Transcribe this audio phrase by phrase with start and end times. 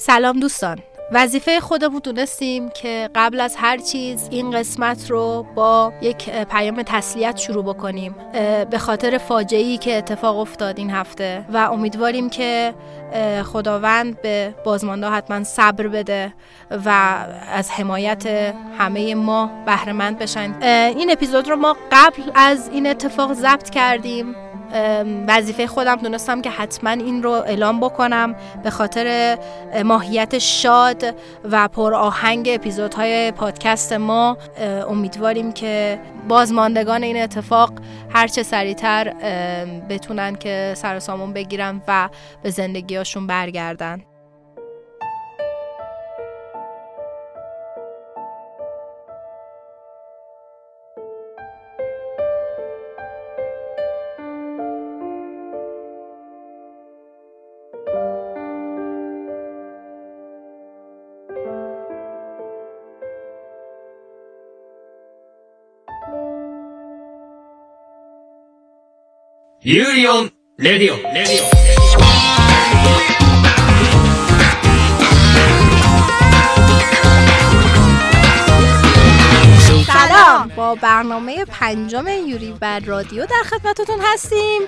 [0.00, 0.78] سلام دوستان.
[1.12, 7.36] وظیفه خودمون دونستیم که قبل از هر چیز این قسمت رو با یک پیام تسلیت
[7.36, 8.14] شروع بکنیم
[8.70, 12.74] به خاطر فاجعه‌ای که اتفاق افتاد این هفته و امیدواریم که
[13.44, 16.34] خداوند به بازمانده حتما صبر بده
[16.84, 16.88] و
[17.52, 18.26] از حمایت
[18.78, 20.62] همه ما بهرهمند بشن.
[20.96, 24.34] این اپیزود رو ما قبل از این اتفاق ضبط کردیم.
[25.28, 29.38] وظیفه خودم دونستم که حتما این رو اعلام بکنم به خاطر
[29.84, 31.04] ماهیت شاد
[31.50, 34.36] و پر آهنگ اپیزودهای پادکست ما.
[34.88, 37.72] امیدواریم که بازماندگان این اتفاق
[38.10, 39.14] هرچه سریعتر
[39.88, 42.08] بتونن که سر سامون بگیرن و
[42.42, 44.02] به زندگیاشون برگردن.
[69.60, 73.17] ユーリオン、レディオン、レディオン。
[80.28, 80.52] سلام.
[80.56, 84.62] با برنامه پنجم یوری بر رادیو در خدمتتون هستیم.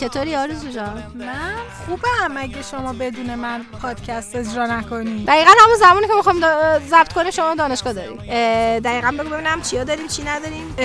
[0.00, 1.54] چطوری آرزو جان؟ من
[1.86, 2.36] خوبم.
[2.36, 6.40] اگه شما بدون من پادکست اجرا نکنی دقیقا همون زمانی که می‌خوایم
[6.78, 8.16] ضبط کنیم شما دانشگاه داریم.
[8.80, 10.76] دقیقا بگو ببینم چیا داریم چی نداریم.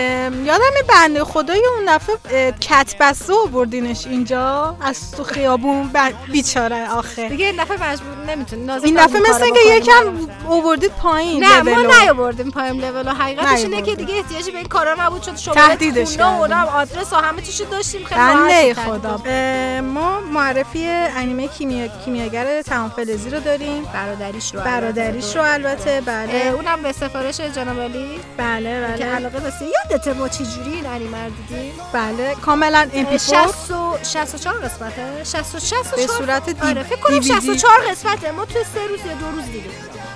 [0.45, 5.91] یادم بنده خدای اون دفعه کت بسته آوردینش اینجا از تو خیابون
[6.31, 7.29] بیچاره آخه.
[7.29, 11.91] دیگه این دفعه مجبور نمی‌تونیم این دفعه مثل اینکه یکم اووردید پایین نه ما لولو.
[12.01, 13.95] نیاوردیم پایم لول و حقیقتش اینه که.
[13.95, 18.05] دیگه احتیاجی به این کارا نبود چون شما تهدیدش هم آدرس و همه چیشو داشتیم.
[18.05, 19.17] خیلی راحت خدا.
[19.17, 19.27] تهدید.
[19.27, 21.87] اه، ما معرفی انیمه کیمیا...
[22.05, 23.83] کیمیاگر تمام فلزی رو داریم.
[23.93, 26.51] برادریش رو برادریش رو البته بله.
[26.55, 28.19] اونم به سفارش جناب علی.
[28.37, 29.15] بله که بله.
[29.15, 34.53] علاقه داشته یادت ما چجوری این انیمه رو دیدیم؟ بله کاملا ام 60 و 64
[34.59, 35.23] قسمته.
[35.23, 37.25] 60 و 64 به صورت دی- آره فکر کنم DVD.
[37.27, 37.73] 64
[38.13, 39.71] قسمته ما تو سه روز یا دو روز دیدیم.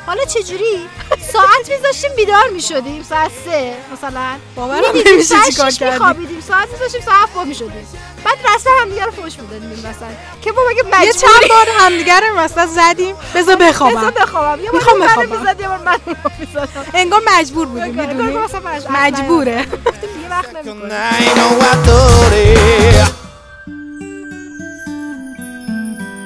[0.06, 0.90] حالا چجوری؟
[1.34, 3.04] ساعت میذاشتیم بیدار می‌شدیم.
[3.04, 4.36] ساعت سه مثلا.
[4.56, 5.94] باورم می‌دیدیم نمیشه ساعت چیکار کردیم.
[5.94, 6.42] می‌خوابیدیم.
[6.48, 7.88] ساعت میذاشتیم ساعت هفت پا می‌شدیم.
[8.24, 12.20] بعد رسما هم دیگه رو فوش می‌دادیم وسط که ما مگه یه چند بار همدیگه
[12.20, 14.10] رو مثلا زدیم بذار بذار بخوابم.
[14.10, 15.40] بخوابم یه می‌خوام بار بخوابم.
[15.40, 15.98] می‌زد، یه بار من
[16.40, 16.86] می‌زدم.
[16.94, 19.66] انگار مجبور بودیم می‌دونی؟ مثلا مجبوره.
[19.66, 20.92] گفتیم دیگه وقت نمی‌کنیم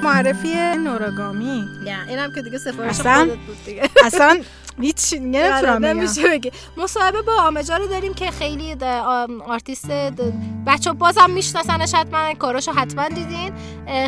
[0.02, 4.40] معرفی نوراگامی نه اینم که دیگه سفارش؟ خودت بود دیگه اصلا
[4.80, 6.52] هیچ آره، نمی‌تونم نمیشه بگی.
[6.76, 8.76] مصاحبه با آمجا رو داریم که خیلی
[9.46, 9.90] آرتیست
[10.66, 13.52] بچه بازم میشناسنش حتما کاراشو حتما دیدین.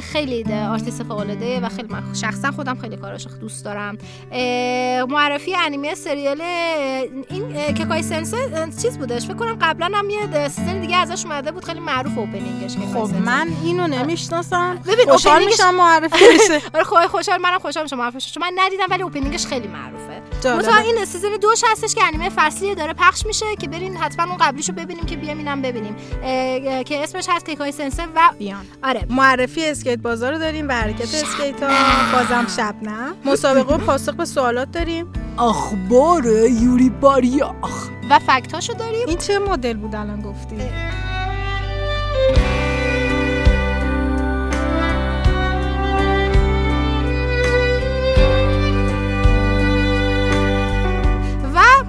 [0.00, 3.98] خیلی آرتیست فوق العاده و خیلی من شخصا خودم خیلی کاراشو دوست دارم.
[5.08, 6.40] معرفی انیمه سریال
[7.30, 11.64] این ککای سنسن چیز بودش؟ فکر کنم قبلا هم یه season دیگه ازش اومده بود.
[11.64, 13.10] خیلی معروف opening ش خب.
[13.24, 14.78] من اینو نمی‌شناسم.
[14.86, 16.24] ببین، خوشحال میشم معرفی
[16.74, 20.22] آره خوشحال منم خوشحال میشم معرفش چون من ندیدم ولی opening ش خیلی معروفه.
[20.58, 24.36] مثلا این season دوش هستش که انیمه فصلی داره پخش میشه که برین حتما اون
[24.36, 25.96] قبلیشو ببینیم که بیام اینم ببینیم.
[26.84, 28.66] که اسمش هست ککای سنسن و Beyond.
[28.82, 29.06] آره.
[29.10, 31.68] معرفی اسکیت بازار رو داریم و حرکت اسکیت ها.
[32.18, 33.14] بازم شب نه.
[33.24, 35.12] مسابقه و پاسخ به سوالات داریم.
[35.38, 36.24] اخبار
[36.62, 39.08] یوری باریاخ و فکتاشو داریم.
[39.08, 40.56] این چه مدل بود الان گفتی؟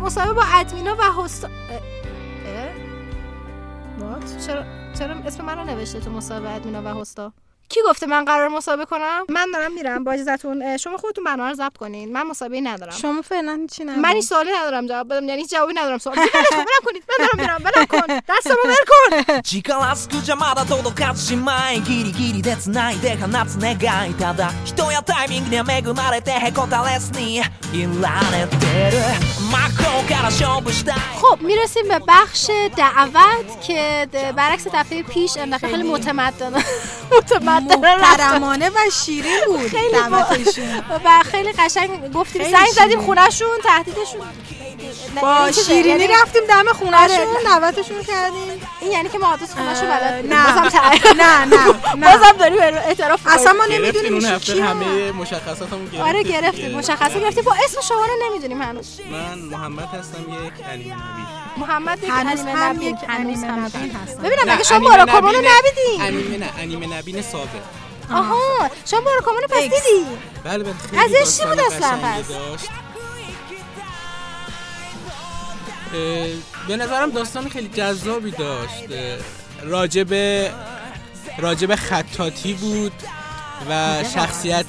[0.06, 1.52] مصاحبه با ادمینا و هست اه،؟
[4.48, 4.64] چرا
[5.00, 7.34] چرا اسم من رو نوشته تو مصاحبه ادمینا و هستا
[7.73, 11.51] کی گفته من قرار مصاحبه کنم من دارم میرم با اجازهتون اه، شما خودتون برنامه
[11.51, 15.07] رو ضبط کنین من مسابقه ندارم شما فعلا هیچی نداری من این سوالی ندارم جواب
[15.09, 17.87] بدم یعنی هیچ جوابی ندارم سوال دیگه ولش کن، ولم کنید من دارم میرم ولم
[17.87, 23.75] کن دستمو ول کن 力ずくじゃまだ届かずしまいギリギリで繋いで放つ願
[24.11, 28.99] いただ人やタイミングには恵まれてへこたれずにいられてる
[29.53, 36.53] 真っ向から勝負したい خب میرسیم به بخش دعوت که د- برعکس دفعه پیش انداخته خیلی متمدن
[37.13, 39.96] متمدن رفتن محترمانه و شیرین بود خیلی
[41.06, 43.02] و خیلی قشنگ گفتیم زنگ زدیم.
[43.02, 44.22] خونهشون تهدیدشون
[45.22, 47.44] با چیزه، شیرینی یعنی- رفتیم دم خونهشون آره.
[47.46, 50.34] دعوتشون کردیم این یعنی که ما آدرس خونهشو اه، بلد بودیم.
[50.38, 50.62] نه.
[51.14, 51.66] نه نه
[51.96, 53.54] نه بازم داریم اعتراف اصلا.
[53.54, 56.78] ما نمی‌دونیم اون هفته همه مشخصاتمون گرفتیم آره گرفتیم.
[56.78, 62.04] مشخصه گرفتیم با اسم شما رو نمی‌دونیم هنوز من محمد هستم یک انیمه نبی محمد
[62.04, 64.22] یک هنوز انیمه هم نبی یک هنوز انیمه هم نبی هستن.
[64.24, 67.50] ببینم مگه شما باراکومون رو نبیدین انیمه نه انیمه نبین سابق
[68.12, 69.74] آها شما باراکامون پس اکس.
[69.84, 70.06] دیدی؟
[70.44, 72.26] بله بله خیلی ازش چی داستان بود اصلا پس؟
[76.68, 78.84] به نظرم داستان خیلی جذابی داشت.
[79.64, 80.08] راجب
[81.38, 82.92] راجب خطاطی بود.
[83.70, 84.66] و شخصیت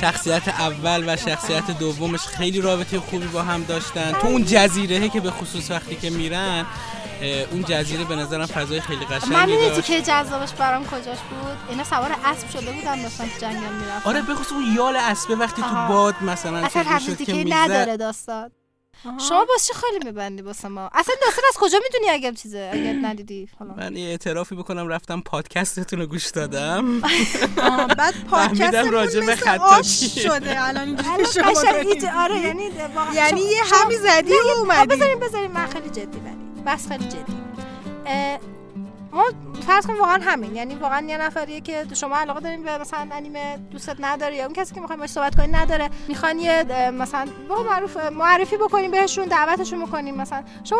[0.00, 4.12] شخصیت اول و شخصیت دومش خیلی رابطه خوبی با هم داشتن.
[4.12, 6.66] تو اون جزیره که به خصوص وقتی که میرن
[7.52, 9.86] اون جزیره به نظرم فضای خیلی من قشنگی می‌دونی داشت.
[9.86, 14.10] که جذابش برام کجاش بود؟ اینا سوار اسب شده بودن داشتن تو جنگل می‌رفتن.
[14.10, 15.86] آره به خصوص اون یال اسبه وقتی آها.
[15.86, 17.44] تو باد مثلا اصلا شد که.
[17.48, 18.50] نداره داستان.
[19.28, 20.90] شما باز چه خالی میبندی واسه ما.
[20.94, 23.74] اصلا داستان از کجا می‌دونی اگه چیزه اگه ندیدی؟ حالا.
[23.74, 27.00] من یه اعترافی بکنم رفتم پادکستتون رو گوش دادم.
[27.98, 29.80] بعد پادکستمون راجع به خطاطی.
[29.80, 30.96] آش شده الان
[31.34, 31.52] شما
[32.24, 34.86] آره یعنی واقعا یعنی یه همی زدی اومدی.
[34.96, 37.36] بذاریم بذاریم من خیلی جدی ولی بس خیلی جدی.
[39.16, 39.24] ما
[39.66, 43.58] فرض کنیم واقعا همین یعنی واقعا یه نفریه که شما علاقه دارین به مثلا انیمه
[43.70, 47.62] دوستت نداره یا اون کسی که می‌خوایم باش صحبت کنین نداره می‌خوان یه مثلا با
[47.62, 50.78] معروف معرفی بکنیم بهشون دعوتشون بکنیم مثلا شما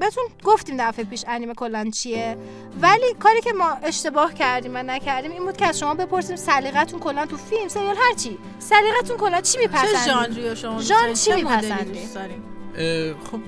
[0.00, 2.36] بهتون گفتیم دفعه پیش انیمه کلا چیه
[2.82, 7.00] ولی کاری که ما اشتباه کردیم و نکردیم این بود که از شما بپرسیم سلیقتون
[7.00, 11.12] کلا تو فیلم سریال هر چی سلیقتون کلا چی چه میپسندید ژانری رو شما ژانر؟
[11.12, 12.42] چی چه مدلی می‌پسندی؟ دوست دارین؟
[12.78, 13.40] اه، خب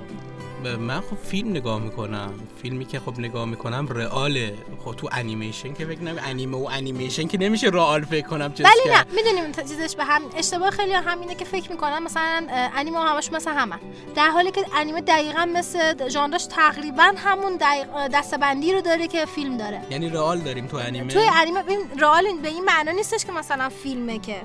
[0.64, 2.34] من خب فیلم نگاه می‌کنم.
[2.62, 7.26] فیلمی که خب نگاه می‌کنم رئاله خب تو انیمیشن که فکر نمی انیمه و انیمیشن
[7.26, 9.05] که نمیشه رئال فکر کنم چیز ولی نه.
[9.14, 12.46] می‌دونیم چیزش به هم اشتباه خیلی همینه که فکر می‌کنن مثلا
[12.76, 13.76] انیمه همش مثل همه.
[14.14, 19.56] در حالی که انیمه دقیقا مثل ژانرش تقریبا همون دقیق دستبندی رو داره که فیلم
[19.56, 19.81] داره.
[19.90, 23.69] یعنی رئال داریم تو انیمه؟ توی انیمه ببین رئال به این معنا نیستش که مثلا
[23.69, 24.37] فیلمه که.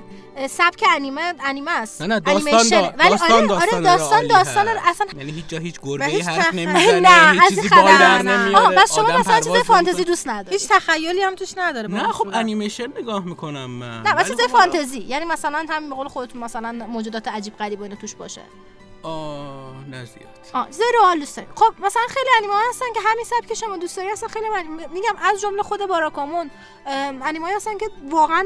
[0.48, 2.02] سبک انیمه انیمه است.
[2.02, 2.80] نه نه داستان انیمیشن.
[2.80, 2.92] دا...
[2.98, 5.00] ولی داستان آره داستان آره داستان رئالی داستان هست.
[5.00, 7.68] اصلا یعنی هیچ جا هیچ گربه هیچ حرف نمی‌زنه نه، از چیزی.
[8.22, 8.76] نمیاره.
[8.76, 10.04] بس شما مثلا چیز فانتزی.
[10.04, 12.28] دوست نداری هیچ تخیلی هم توش نداره نه خب.
[12.32, 14.02] انیمیشن نگاه می‌کنم من.
[14.02, 15.00] نه ولی واسه خب فانتزی.
[15.00, 18.42] یعنی مثلا همین به قول خودتون مثلا موجودات عجیب غریب و اینا توش باشه.
[19.02, 20.28] آه نه زیاد.
[20.52, 24.08] آه زیر حال دوست خب مثلا خیلی انیمه هستن که همین سبک شما دوست داری
[24.08, 24.62] هستن خیلی من
[24.92, 26.50] میگم از جمله خود باراکامون
[26.86, 28.44] انیمه هستن که واقعا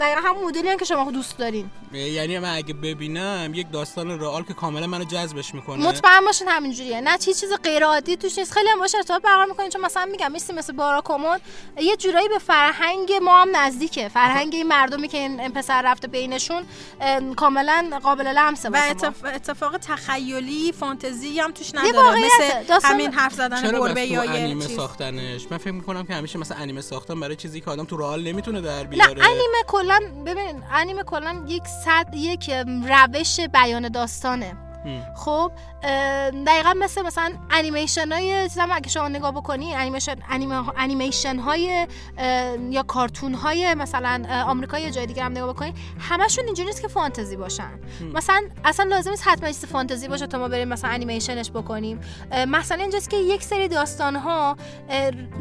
[0.00, 1.70] دقیقا هم مدلی که شما دوست دارین.
[1.92, 5.86] یعنی من اگه ببینم یک داستان رئال که کاملا منو جذبش می‌کنه.
[5.86, 7.00] مطمئن باشین همینجوریه.
[7.00, 8.52] نه چی چیز غیر عادی توش نیست.
[8.52, 9.70] خیلی هم باشه ارتباط برقرار می‌کنین.
[9.70, 11.38] چون مثلا میگم مثل مثل باراکامون
[11.80, 14.08] یه جورایی به فرهنگ ما هم نزدیکه.
[14.08, 16.62] فرهنگ این مردمی که این پسر رفته بینشون
[17.00, 18.76] ام، کاملا قابل لمسه و.
[18.90, 19.24] اتف...
[19.24, 22.18] اتفاق تخیلی فانتزی هم توش نداره.
[22.18, 24.76] مثل داستان- همین حرف زدن گربه یا تو یه انیمه چیز.
[24.76, 28.22] ساختنش؟ من فکر می‌کنم که همیشه مثلا انیمه ساختن برای چیزی که آدم تو رئال
[28.22, 29.24] نمی‌تونه در نه بیاره.
[29.24, 32.50] انیمه کلا ببین انیمه کلا یک صد یک
[32.88, 34.69] روش بیان داستانه.
[35.16, 35.52] خب
[36.46, 40.16] دقیقا مثل مثلا انیمیشن های چیزا اگه شما نگاه بکنی انیمیشن
[40.76, 41.86] انیمیشن های
[42.70, 46.88] یا کارتون های مثلا آمریکا یا جای دیگه هم نگاه بکنی همشون اینجوری نیست که
[46.88, 47.70] فانتزی باشن.
[48.14, 52.00] مثلا اصلا لازم نیست حتما چیز فانتزی باشه تا ما بریم مثلا انیمیشنش بکنیم.
[52.48, 54.56] مثلا اینجاست که یک سری داستان ها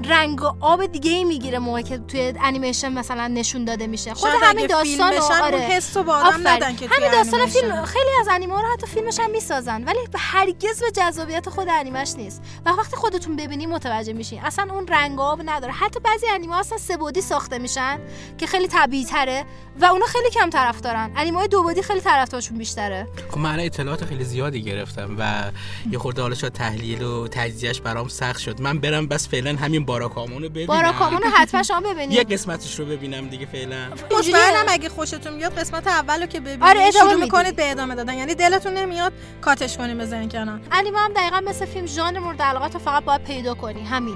[0.06, 4.13] رنگ و آب دیگه ای می‌گیره موقعی که توی انیمیشن مثلا نشون داده میشه.
[4.13, 5.13] خود همین داستان
[5.44, 5.57] آره.
[5.57, 6.47] حس رو با آدم.
[6.47, 7.59] ندن که توی همین داستان انیمیشن.
[7.59, 11.67] فیلم خیلی از انیمه ها رو حتی فیلمش هم می‌سازن ولی هرگز به جذابیت خود
[11.69, 12.41] انیمش نیست.
[12.65, 14.41] و وقتی خودتون ببینی متوجه میشین.
[14.43, 15.73] اصلا اون رنگ آب نداره.
[15.73, 17.99] حتی بعضی انیمه ها اصلا سه بعدی ساخته میشن
[18.37, 19.45] که خیلی طبیعی تره
[19.81, 21.11] و اونا خیلی کم طرف دارن.
[21.15, 23.07] انیمه های دو بعدی خیلی طرفدارشون بیشتره.
[23.31, 25.51] خب من اطلاعات خیلی زیادی گرفتم و
[25.92, 28.61] یه خورده حالا شاید تحلیل و تجزیهش برام سخت شد.
[28.61, 30.68] من برم بس فعلا همین باراکامون رو ببینم.
[30.68, 33.89] باراکامون رو حتما شما یه ببینید قسمتش رو ببینم دیگه فعلا.
[34.11, 37.23] مطمئنم اگه خوشتون بیاد قسمت اول رو که ببینید آره، ادامه شروع.
[37.23, 38.13] می‌کنید به ادامه دادن.
[38.13, 40.59] یعنی دلتون نمیاد کاتش کنید بزنین کنار.
[40.71, 43.81] انیمه هم دقیقا مثل فیلم ژانر مورد علاقه تو فقط باید پیدا کنی.
[43.81, 44.16] همین.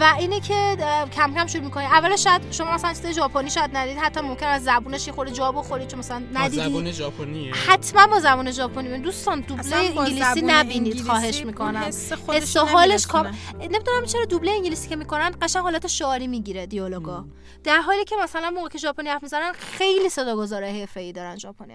[0.00, 0.76] و اینه که
[1.12, 1.84] کم کم شروع می‌کنی.
[1.84, 5.52] اولش شاید شما مثلا چیز ژاپنی شاید ندید حتی ممکن از زبونش یه خورده جا
[5.52, 6.62] بخورید چون مثلا ندیدی.
[6.62, 7.54] زبان ژاپنیه.
[7.54, 9.02] حتما با زبان ژاپنی ببینید.
[9.02, 10.76] دوستان دوبله انگلیسی زبون نبینید.
[10.76, 11.90] انگلیسی خواهش می‌کنم.
[12.28, 13.34] حس و حالش کام.
[13.60, 17.24] نمی‌دونم چرا دوبله انگلیسی که می‌کنن قشنگ حالت شعاری می‌گیره دیالوگا.
[17.64, 21.74] در حالی که مثلا موقع که ژاپنی حرف می‌زنن خیلی صداگذار حرفه‌ای دارن ژاپنی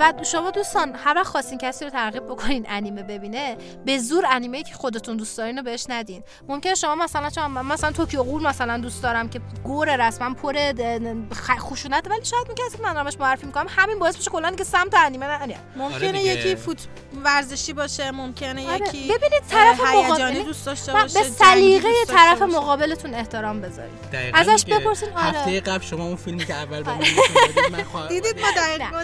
[0.00, 4.62] و شما دوستان هر وقت خواستین کسی رو ترغیب بکنین انیمه ببینه به زور انیمه
[4.62, 8.78] که خودتون دوست دارین رو بهش ندین ممکن شما مثلا چون مثلا توکیو غول مثلا
[8.78, 13.16] دوست دارم که گور رسما پر د- خ- خشونت ولی شاید اون کسی من دارمش
[13.20, 16.22] معرفی می‌کنم همین باعث میشه کلا که سمت انیمه نه ممکنه آره.
[16.22, 16.78] یکی فوت
[17.24, 22.42] ورزشی باشه ممکنه آره، یکی ببینید طرف مقابل- دوست داشته باشه به سلیقه طرف.
[22.42, 23.92] مقابلتون احترام بذارید
[24.34, 24.64] ازش.
[24.64, 25.22] بپرسین، آره.
[25.22, 27.00] هفته قبل شما اون فیلمی که اول به من
[28.08, 29.02] دیدید ما دقیقا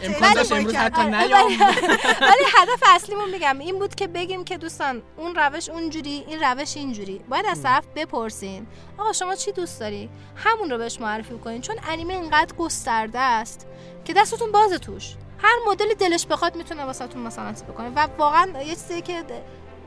[0.66, 1.02] امروز حتی
[2.30, 6.76] ولی هدف اصلیمون میگم این بود که بگیم که دوستان اون روش اونجوری این روش
[6.76, 7.20] اینجوری.
[7.28, 8.66] باید از طرف بپرسین.
[8.99, 13.66] آقا شما چی دوست داری؟ همون رو بهش معرفی کنین چون انیمه اینقدر گسترده است
[14.04, 15.14] که دستتون بازه توش.
[15.38, 17.88] هر مدلی دلش بخواد می‌تونه واسهتون مثلا چیز بکنه.
[17.96, 19.23] و واقعا یه چیزی که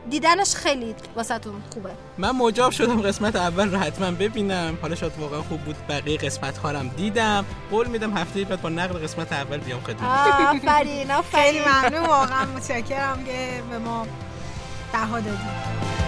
[0.09, 1.89] دیدنش خیلی واسهتون خوبه.
[2.17, 4.77] من مجاب شدم قسمت اول رو حتما ببینم.
[4.81, 7.45] حالا شاید واقعا خوب بود بقیه قسمت هارم دیدم.
[7.71, 10.03] قول میدم هفته بعد با نقل قسمت اول بیام خدمت.
[10.03, 14.07] آفرین خیلی آفرین ممنون واقعا متشکرم که به ما
[14.93, 15.98] بها دادید.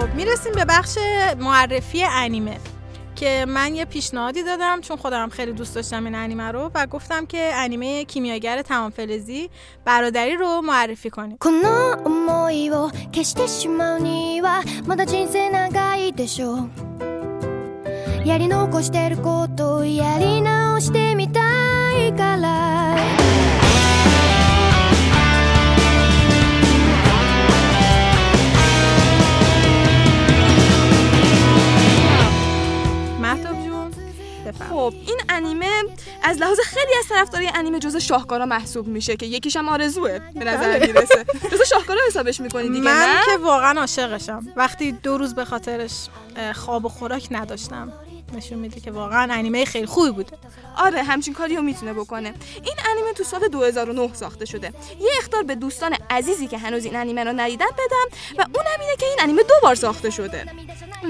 [0.00, 0.98] خب می‌رسیم به بخش
[1.38, 2.56] معرفی انیمه
[3.16, 7.26] که من یه پیشنهادی دادم چون خودم خیلی دوست داشتم این انیمه رو و گفتم
[7.26, 9.50] که انیمه کیمیاگر تمام فلزی
[9.84, 11.36] برادری رو معرفی کنیم.
[34.52, 35.70] بفرم خب این انیمه
[36.22, 40.44] از لحاظ خیلی از طرفدارای انیمه جزء شاهکارا محسوب میشه که یکیش هم آرزوه به
[40.44, 41.24] نظر می‌رسه.
[41.52, 44.46] جزء شاهکارا حسابش می‌کنی دیگه من نه؟ که واقعا عاشقشم.
[44.56, 45.92] وقتی دو روز به خاطرش
[46.54, 47.92] خواب و خوراک نداشتم.
[48.32, 50.38] نشون میده که واقعا انیمه خیلی خوبی بوده.
[50.76, 52.34] آره همچین کاری رو می‌تونه بکنه.
[52.62, 54.72] این انیمه تو سال 2009 ساخته شده.
[55.00, 58.96] یه اختار به دوستان عزیزی که هنوز این انیمه رو ندیدن بدم و اونم اینه
[58.98, 60.44] که این انیمه دو بار ساخته شده.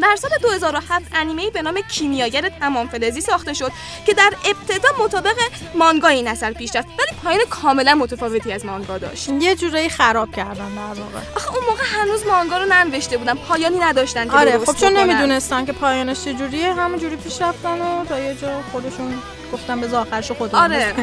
[0.02, 3.72] در سال 2007 انیمه به نام کیمیاگر تمام فلزی ساخته شد
[4.06, 5.36] که در ابتدا مطابق
[5.74, 9.28] مانگا این اثر پیش رفت ولی پایان کاملا متفاوتی از مانگا داشت.
[9.28, 11.18] یه جورایی خراب کردن در واقع.
[11.36, 14.96] آخه اون موقع هنوز مانگا رو ننوشته بودن پایانی نداشتن که آره خب چون.
[14.96, 19.14] نمی‌دونستن که پایانش چجوریه همونجوری پیش رفتن و تا یه جا خودشون
[19.52, 20.94] گفتن به آخرشو خودمون آره.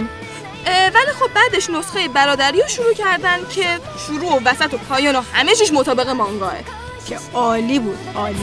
[0.94, 3.66] ولی خب بعدش نسخه برادری رو شروع کردن که
[4.08, 6.54] شروع و وسط و پایان و همه چیش مطابق مانگاه.
[7.08, 8.38] که عالی بود عالی.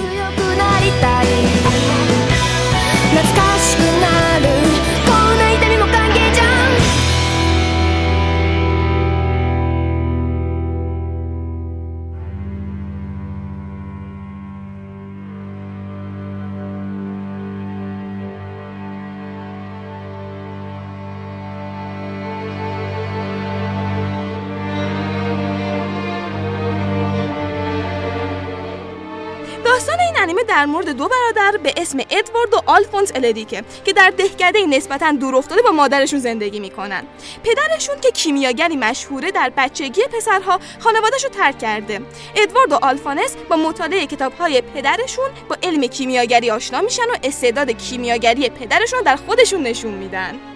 [30.44, 35.36] در مورد دو برادر به اسم ادوارد و آلفونس الریکه که در دهکده نسبتا دور
[35.36, 37.02] افتاده با مادرشون زندگی می‌کنن.
[37.44, 42.00] پدرشون که کیمیاگری مشهوره در بچگی پسرها خانوادهشو ترک کرده.
[42.36, 48.48] ادوارد و آلفونس با مطالعه کتابهای پدرشون با علم کیمیاگری آشنا میشن و استعداد کیمیاگری
[48.48, 50.53] پدرشون در خودشون نشون میدن.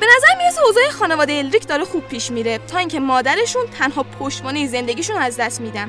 [0.00, 2.58] به نظر می‌رسه اوضاع خانواده الریک داره خوب پیش میره.
[2.58, 5.88] تا اینکه مادرشون تنها پشتوانه زندگیشون از دست میدن.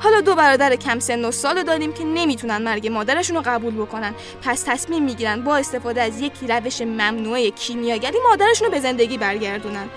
[0.00, 4.14] حالا دو برادر کم سن و سال داریم که نمی‌تونن مرگ مادرشون رو قبول بکنن.
[4.42, 9.88] پس تصمیم می‌گیرن با استفاده از یک روش ممنوعه کیمیاگری مادرشون رو به زندگی برگردونن.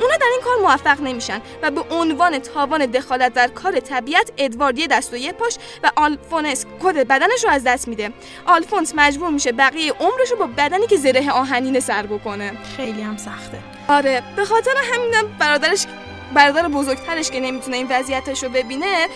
[0.00, 4.78] اونا در این کار موفق نمیشن و به عنوان تاوان دخالت در کار طبیعت ادوارد
[4.78, 8.12] یه دست و یه پاش و آلفونس کل بدنش رو از دست میده.
[8.46, 12.52] آلفونس مجبور میشه بقیه عمرش رو با بدنی که زره آهنین سر بکنه.
[12.76, 13.58] خیلی هم سخته.
[13.88, 15.86] آره به خاطر همینم برادرش
[16.34, 19.08] برادر بزرگترش که نمی‌تونه این وضعیتش رو ببینه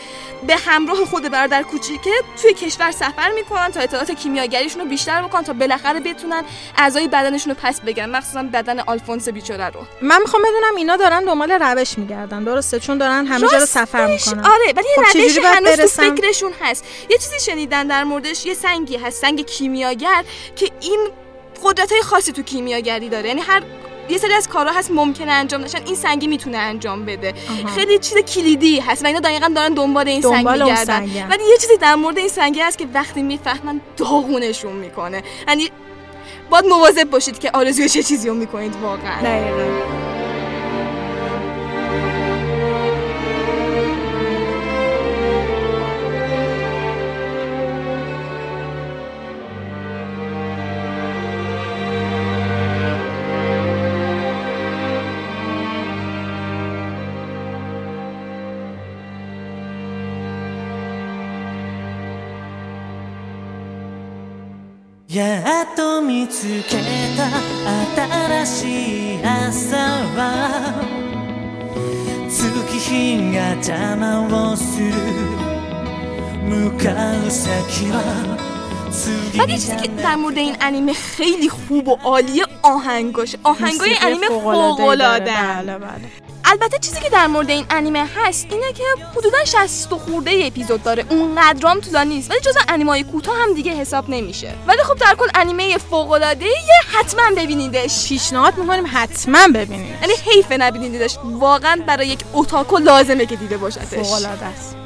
[0.47, 2.11] به همراه خود برادر کوچیکه
[2.43, 6.45] توی کشور سفر می‌کنن تا اطلاعات کیمیاگریشون رو بیشتر بکنن تا بالاخره بتونن
[6.77, 9.81] اعضای بدنشون رو پس بگیرن مخصوصا بدن آلفونس بیچاره رو.
[10.03, 14.07] من می‌خوام بدونم اینا دارن دنبال روش میگردن درسته؟ چون دارن همه جا رو سفر
[14.07, 14.45] می‌کنن.
[14.45, 16.85] آره ولی خب یه روش هنوز تو برسن؟ فکرشون هست.
[17.11, 20.25] یه چیزی شنیدن در موردش یه سنگی هست سنگ کیمیاگر
[20.57, 21.09] که این
[21.64, 23.28] قدرت های خاصی تو کیمیاگری داره.
[23.28, 23.62] یعنی هر
[24.09, 27.35] یه سری از کارها هست ممکنه انجام نشن این سنگی می‌تونه انجام بده.
[27.50, 27.75] آها.
[27.75, 31.28] خیلی چیز کلیدی هست و اینا دقیقا دارن دنبال این دنبال سنگ میگردن.
[31.31, 35.23] ولی یه چیزی در مورد این سنگی هست که وقتی می‌فهمن داغونشون می‌کنه.
[35.49, 35.71] یعنی
[36.50, 39.23] باید مواظب باشید که آرزوی چه چیزی رو می‌کنید واقعا.
[39.23, 40.02] دقیقا.
[66.42, 66.78] つけ
[67.18, 69.78] た新しい朝
[70.16, 70.74] は
[72.30, 74.92] 月日が邪魔をする
[76.48, 76.94] 向か
[77.26, 78.38] う先は
[79.38, 83.98] بعد یه چیزی که در مورد این انیمه خیلی خوب و عالیه آهنگاش آهنگای این
[84.02, 86.21] انیمه فوق العاده بله بله
[86.53, 88.85] البته چیزی که در مورد این انیمه هست اینه که
[89.17, 91.05] حدودا 60 خورده اپیزود داره.
[91.11, 94.55] اونقدرام طولانی نیست ولی جزء انیمای کوتاه هم دیگه حساب نمیشه.
[94.67, 98.09] ولی خب در کل انیمه فوق العاده یه حتما ببینیدش.
[98.09, 101.19] پیشنهاد می‌کنیم حتما ببینید یعنی حیف نبینیدش.
[101.25, 103.99] واقعا برای یک اوتاکو لازمه که دیده باشدش.
[103.99, 104.82] فوق العاده است.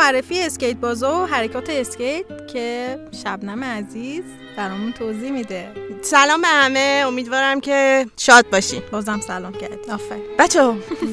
[0.00, 4.24] معرفی اسکیت بازا و حرکات اسکیت که شبنم عزیز
[4.56, 5.79] برامون توضیح میده.
[6.02, 7.04] سلام به همه.
[7.06, 8.82] امیدوارم که شاد باشین.
[8.92, 9.90] بازم سلام کرد.
[9.90, 10.22] آفرین.
[10.38, 10.62] بچه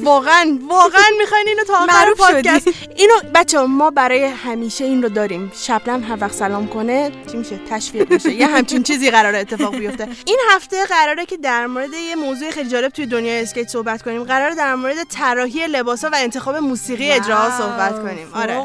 [0.02, 5.52] واقعا واقعا می‌خواین اینو تا آخر پادکست اینو بچه ما برای همیشه این رو داریم.
[5.60, 8.32] شبنم هر وقت سلام کنه چی میشه؟ تشویق میشه.
[8.32, 10.08] یه همچین چیزی قراره اتفاق بیفته.
[10.24, 14.24] این هفته قراره که در مورد یه موضوع خیلی جالب توی دنیای اسکیت صحبت کنیم.
[14.24, 18.34] قراره در مورد طراحی لباسا و انتخاب موسیقی اجراها صحبت کنیم.
[18.34, 18.56] آره.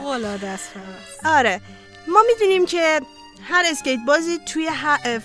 [1.25, 1.61] آره.
[2.07, 3.01] ما می‌دونیم که
[3.45, 4.69] هر اسکیت بازی توی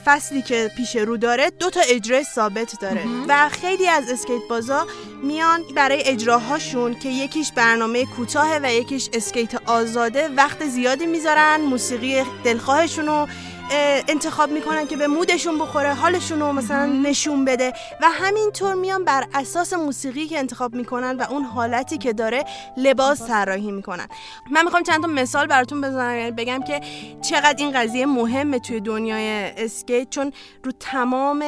[0.05, 3.05] فصلی که پیش رو داره دو تا اجرای ثابت داره.
[3.29, 4.87] و خیلی از اسکیت بازا
[5.23, 12.23] میان برای اجراهاشون که یکیش برنامه کوتاهه و یکیش اسکیت آزاده وقت زیادی می‌ذارن موسیقی
[12.45, 13.29] دلخواهشون رو
[13.71, 19.05] انتخاب می‌کنن که به mood شون بخوره حالشون رو مثلا نشون بده و همینطور میان
[19.05, 22.45] بر اساس موسیقی که انتخاب می‌کنن و اون حالتی که داره
[22.77, 24.09] لباس طراحی می‌کنن.
[24.51, 26.81] من می‌خوام چند تا مثال براتون بزنم بگم که
[27.23, 30.33] چقدر این قضیه مهمه توی دنیای اسکیت چون
[30.65, 31.45] رو تمام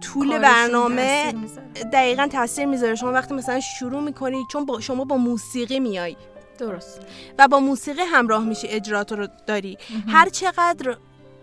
[0.00, 1.34] طول برنامه.
[1.92, 2.94] دقیقا تاثیر می‌ذاره.
[2.94, 6.16] شما وقتی مثلا شروع می‌کنی چون با شما با موسیقی میای.
[6.58, 7.00] درست.
[7.38, 9.78] و با موسیقی همراه میشی اجرات رو داری.
[10.08, 10.96] هر چقدر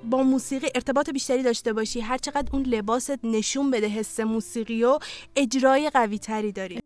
[0.03, 1.99] با موسیقی ارتباط بیشتری داشته باشی.
[1.99, 4.99] هر چقدر اون لباست نشون بده حس موسیقی و
[5.35, 6.79] اجرای قوی تری داری.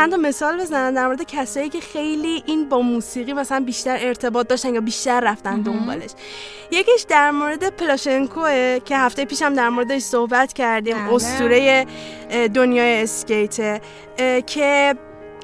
[0.00, 4.48] چند تا مثال بزنم در مورد کسایی که خیلی این با موسیقی مثلا بیشتر ارتباط
[4.48, 6.10] داشتن یا بیشتر رفتن دنبالش
[6.70, 11.14] یکیش در مورد پلاشنکوه که هفته پیشم در موردش صحبت کردیم بله.
[11.14, 11.86] اسطوره
[12.54, 13.80] دنیای اسکیته
[14.18, 14.94] اه، که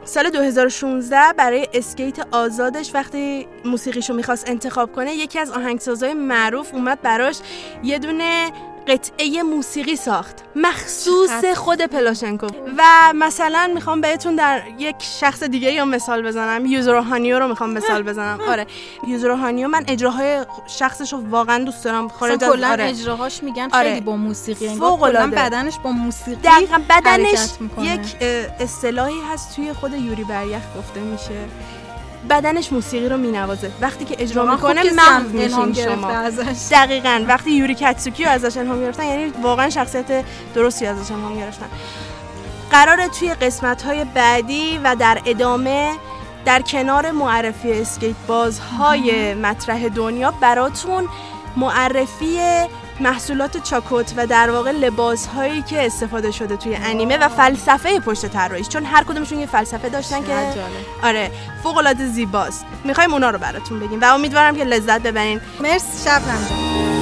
[0.04, 7.02] سال 2016 برای اسکیت آزادش وقتی موسیقیشو می‌خواست انتخاب کنه یکی از آهنگسازهای معروف اومد
[7.02, 7.36] براش
[7.82, 8.52] یه دونه
[8.88, 10.36] قطعه موسیقی ساخت.
[10.56, 12.46] مخصوص خود پلاشنکو.
[12.78, 16.66] و مثلا می‌خوام بهتون در یک شخص دیگه یا مثال بزنم.
[16.66, 18.40] یوزورو هانیو رو می‌خوام مثال بزنم.
[18.48, 18.66] آره.
[19.06, 22.08] یوزورو هانیو من اجراهای شخصش رو واقعا دوست دارم.
[22.08, 22.88] خارج از کلا آره.
[22.88, 23.88] اجراهاش میگن آره.
[23.88, 24.90] خیلی با موسیقی انگار.
[24.90, 25.36] فوق کلا العاده.
[25.36, 27.48] بدنش با موسیقی دقیقا بدنش.
[27.80, 28.16] یک
[28.60, 31.48] اصطلاحی هست توی خود یوری بریخ گفته میشه.
[32.30, 33.70] بدنش موسیقی رو مینوازه.
[33.80, 36.72] وقتی که اجرا می‌کنه الهام میشین شما ازش.
[36.72, 37.24] دقیقا.
[37.28, 41.66] وقتی یوری کتسوکی رو ازش الهام گرفتن یعنی واقعا شخصیت درستی ازش الهام گرفتن.
[42.70, 45.92] قراره توی قسمت های بعدی و در ادامه
[46.44, 51.08] در کنار معرفی اسکیت بازهای مطرح دنیا براتون
[51.56, 52.38] معرفی
[53.00, 58.26] محصولات چاکوت و در واقع لباس هایی که استفاده شده توی انیمه و فلسفه پشت
[58.26, 60.86] طراحیش چون هر کدومشون یه فلسفه داشتن که جالب.
[61.02, 61.30] آره
[61.62, 66.46] فوق العاده زیباست می‌خوایم اونا رو براتون بگیم و امیدوارم که لذت ببرین مرسی شبنم
[66.50, 66.95] جان.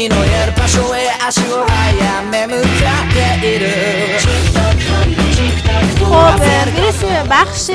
[0.00, 2.66] 君のいる場所へ足を早め向か
[3.08, 3.66] っている
[6.06, 6.42] خب
[6.76, 7.70] میرسیم به بخش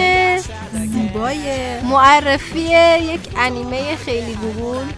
[0.93, 2.59] زیبای معرفی
[2.99, 4.89] یک انیمه خیلی گوگون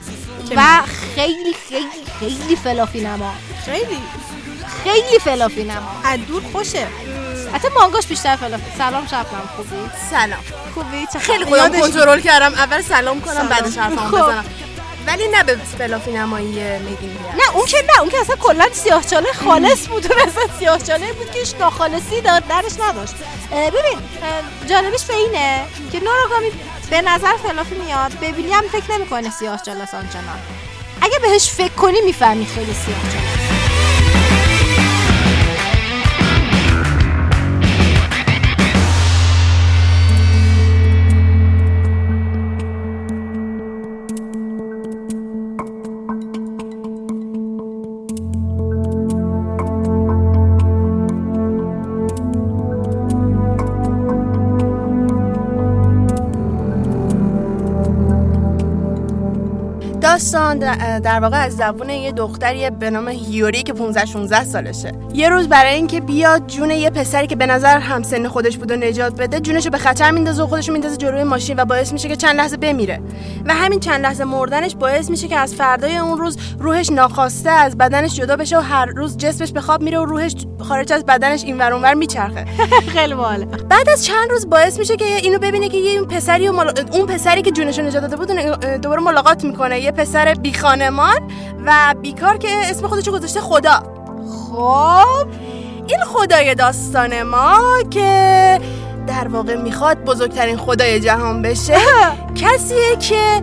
[0.56, 0.62] و
[1.16, 1.88] خیلی خیلی
[2.20, 3.34] خیلی فلافی نما
[3.66, 3.98] خیلی
[4.84, 6.88] خیلی فلافی نما از دور خوشه
[7.54, 9.70] حتی مانگاش بیشتر فلافی سلام شبنم خوبی
[10.12, 10.40] سلام
[10.76, 13.48] خوبی چه خیلی خبر؟ خودم یادش- کنترل کردم اول سلام کنم سلام.
[13.48, 14.18] بعدش حرفامو خب.
[14.24, 14.46] بزنم
[15.09, 19.87] ولی نه به فلافی نمایی نه اون که نه اون که اصلا کلا سیاهچاله خالص
[19.87, 23.15] بود اون اصلا سیاهچاله بود که ناخالصی دار درش نداشت.
[23.53, 23.99] ببین
[24.69, 26.51] جالبش به اینه که نوراگامی
[26.91, 28.13] به نظر فلافی میاد.
[28.21, 30.39] ببینی هم فکر نمی‌کنه سیاهچاله است آنچنان
[31.03, 33.48] اگه بهش فکر کنی می‌فهمی خیلی سیاهچاله.
[60.19, 64.45] us on داستان در واقع از زبون یه دختری به نام هیوری که 15 16
[64.45, 64.93] سالشه.
[65.15, 68.77] یه روز برای اینکه بیاد جون یه پسری که به نظر همسن خودش بود و
[68.77, 72.17] نجات بده جونشو به خطر میندازه و خودشو میندازه جلوی ماشین و باعث میشه که
[72.17, 73.01] چند لحظه بمیره.
[73.47, 77.79] و همین چند لحظه مردنش باعث میشه که از فردای اون روز روحش ناخواسته از
[77.79, 81.45] بدنش جدا بشه و هر روز جسمش به خواب میره و روحش خارج از بدنش
[81.45, 82.45] این ور اونور میچرخه.
[82.95, 83.45] خیلی باحاله.
[83.45, 87.07] بعد از چند روز باعث میشه که اینو ببینه که یه پسری و ملا- اون
[87.07, 88.29] پسری که جونشو نجات داده بود
[88.83, 89.81] دوباره ملاقات می‌کنه.
[89.81, 91.31] یه پسر بی خانمان
[91.67, 93.83] و بیکار که اسم خودشو گذاشته خدا.
[94.53, 95.27] خب
[95.87, 98.61] این خدای داستان ما که
[99.07, 101.77] در واقع می‌خواد بزرگترین خدای جهان بشه
[102.43, 103.43] کسیه که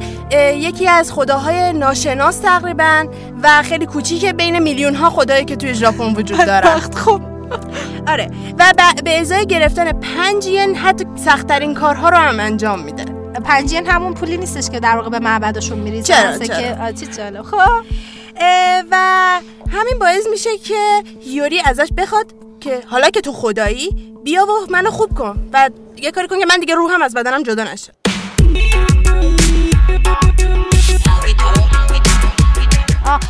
[0.53, 3.05] یکی از خداهای ناشناس تقریبا
[3.43, 6.79] و خیلی کوچیکه بین میلیون ها خدایی که توی ژاپن وجود دارن.
[6.79, 7.21] خب.
[8.07, 13.14] آره و به ازای گرفتن پنج ین حتی سختترین کارها رو هم انجام میده.
[13.45, 16.37] پنجین همون پولی نیستش که در واقع به معبدشون میریزن.
[16.37, 17.41] چرا، چرا؟ که جالب.
[17.41, 17.57] خب
[18.91, 18.95] و
[19.71, 24.91] همین باعث میشه که یوری ازش بخواد که حالا که تو خدایی بیا و منو
[24.91, 27.93] خوب کن و یه کاری کن که من دیگه روحم از بدنم جدا نشه.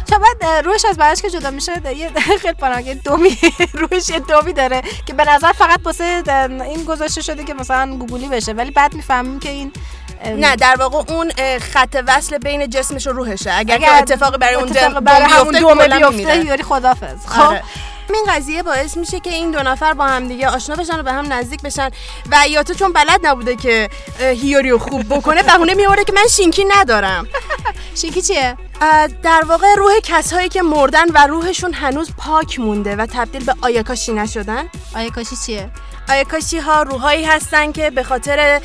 [0.09, 2.09] شاید اه، روحش از بعدش که جدا میشه یه
[2.41, 3.37] خیلی پرانگه دومی
[3.81, 7.97] روحش یه دومی داره که به نظر فقط واسه ده- این گذاشته شده که مثلا
[7.97, 8.53] گوگولی بشه.
[8.53, 9.71] ولی بعد می‌فهمیم که این
[10.27, 13.53] نه در واقع اون خط وصل بین جسمش و روحشه.
[13.53, 16.45] اگر, اگر اتفاقی برای اون اتفاق برای همون دومه بیفته.
[16.45, 17.25] یوری خدافظ.
[17.25, 17.63] خب آره.
[18.13, 21.11] این قضیه باعث میشه که این دو نفر با هم دیگه آشنا بشن و به
[21.11, 21.89] هم نزدیک بشن.
[22.31, 26.27] و یاتا چون بلد نبوده که اه، هیوری رو خوب بکنه بهونه میاره که من
[26.29, 27.27] شینکی ندارم.
[28.01, 28.57] شینکی چیه؟
[29.23, 34.13] در واقع روح کسایی که مردن و روحشون هنوز پاک مونده و تبدیل به آیاکاشی
[34.13, 34.69] نشدن.
[34.95, 35.69] آیا کاشی چیه؟
[36.09, 38.61] آیاکاشی ها روحایی هستن که به خاطر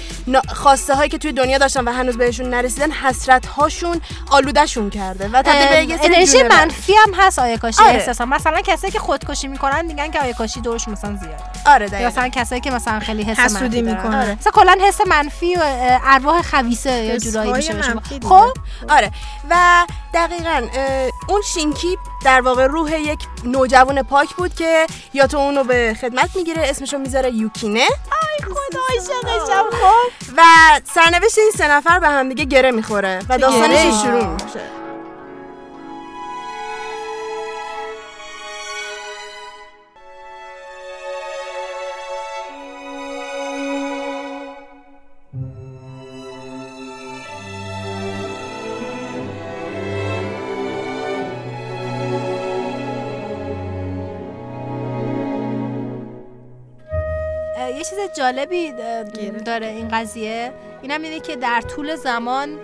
[0.48, 4.00] خواسته هایی که توی دنیا داشتن و هنوز بهشون نرسیدن حسرت هاشون
[4.31, 7.92] آلودهشون کرده و تبدیل به یه سری انرژی منفی هم هست آیکاشی آره.
[7.92, 12.09] احساسا مثلا کسایی که خودکشی می‌کنن میگن که آیکاشی دورشون مثلا زیاده آره دقیقاً.
[12.09, 14.20] مثلا کسایی که مثلا خیلی حس حسودی منفی دارن می‌کنن.
[14.20, 14.35] آره.
[14.40, 15.61] مثلا کلا حس منفی و
[16.05, 17.94] ارواح خبیثه یا جورایی میشه.
[18.22, 18.53] خب
[18.88, 19.11] آره
[19.50, 20.62] و دقیقا
[21.29, 26.37] اون شینکی در واقع روح یک نوجوان پاک بود که یا تو اونو به خدمت
[26.37, 27.86] می‌گیره اسمشو می‌ذاره یوکینه.
[28.44, 29.70] خدا عاشقشم.
[29.70, 30.32] خب.
[30.36, 30.42] و
[30.94, 34.79] سرنوشت این سه نفر به هم دیگه گره می‌خوره و داستانش؟ شروع میشه.
[58.20, 58.72] جالبی
[59.44, 60.52] داره این قضیه.
[60.83, 62.59] اینم اینه که در طول زمان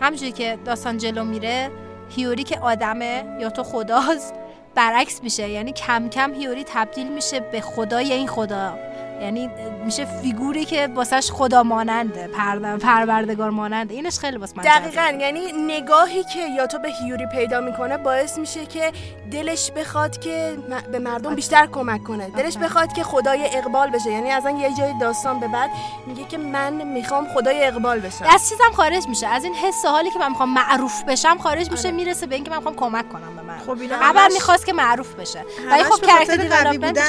[0.00, 1.70] همونجوری که داستان جلو میره
[2.16, 4.34] هیوری که آدمه یا تو خداست
[4.74, 5.48] برعکس میشه.
[5.48, 8.78] یعنی کم کم هیوری تبدیل میشه به خدای این خدا.
[9.20, 9.50] یعنی
[9.84, 14.62] میشه فیگوری که واسش خدا ماننده پر- پروردگار ماننده اینش خیلی واسه من.
[14.62, 15.18] دقیقا.
[15.20, 18.92] یعنی نگاهی که یا تو به هیوری پیدا می‌کنه باعث میشه که
[19.32, 22.28] دلش بخواد که م- به مردم بیشتر کمک کنه.
[22.30, 24.10] دلش بخواد که خدای اقبال بشه.
[24.10, 25.70] یعنی از یه جای داستان به بعد
[26.06, 28.24] میگه که من می‌خوام خدای اقبال بشم.
[28.34, 29.26] از چیزم خارج میشه.
[29.26, 32.56] از این حس حالی که من می‌خوام معروف بشم خارج میشه می‌رسه به اینکه من
[32.56, 33.64] می‌خوام کمک کنم به مردم.
[33.66, 35.44] خب همش- می‌خواست که معروف بشه.
[35.70, 37.02] ولی خب کرکتر بودن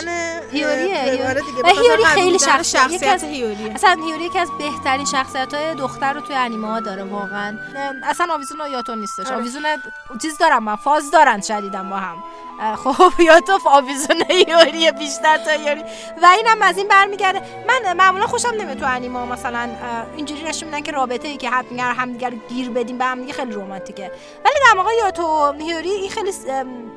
[0.51, 2.21] هیوریه، هیوری.
[2.21, 6.13] خیلی بودن شخصیت- یکی شخصیت از- هیوری اصلا هیوری یکی از بهترین شخصیت های دختر
[6.13, 7.57] رو توی انیمه ها داره واقعا
[8.03, 9.35] اصلا آویزون و یاتو نیستش آره.
[9.35, 9.63] آویزون
[10.21, 12.23] چیز دارم من فاز دارن شدیدم با هم
[12.61, 15.81] اه، خب یاتو آویزون هیوری بیشتر تا هیوری
[16.21, 17.41] و اینم از این برمیگرده.
[17.67, 19.69] من معمولا خوشم نمیاد تو انیمه ها مثلا
[20.17, 23.33] اینجوری نشون میدن که رابطه ای که همدیگر همدیگر رو گیر بدیم به هم دیگه
[23.33, 24.11] خیلی رمانتیکه.
[24.45, 26.31] ولی در موقع یاتو و هیوری این خیلی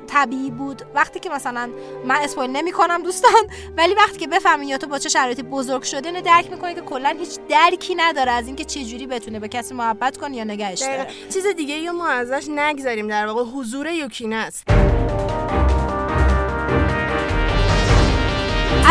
[0.07, 0.83] طبیعی بود.
[0.95, 1.71] وقتی که مثلا
[2.05, 3.33] من اسپویل نمی کنم دوستان
[3.77, 6.81] ولی وقتی که بفهمین یا تو با چه شرایطی بزرگ شده اینو درک می‌کنه که
[6.81, 10.81] کلا هیچ درکی نداره از اینکه چه جوری بتونه به کسی محبت کنه یا نگهش
[10.81, 11.07] داره.
[11.33, 13.09] چیز دیگه یا ما ازش نگذاریم.
[13.09, 14.65] در واقع حضور یوکینه است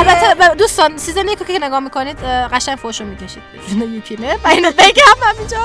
[0.07, 3.43] البته ب- دوستان season یکو که نگاه می‌کنید قشنگ فوشو می‌کشید.
[3.53, 5.57] بدون یوکینه و اینو بگم همینجا.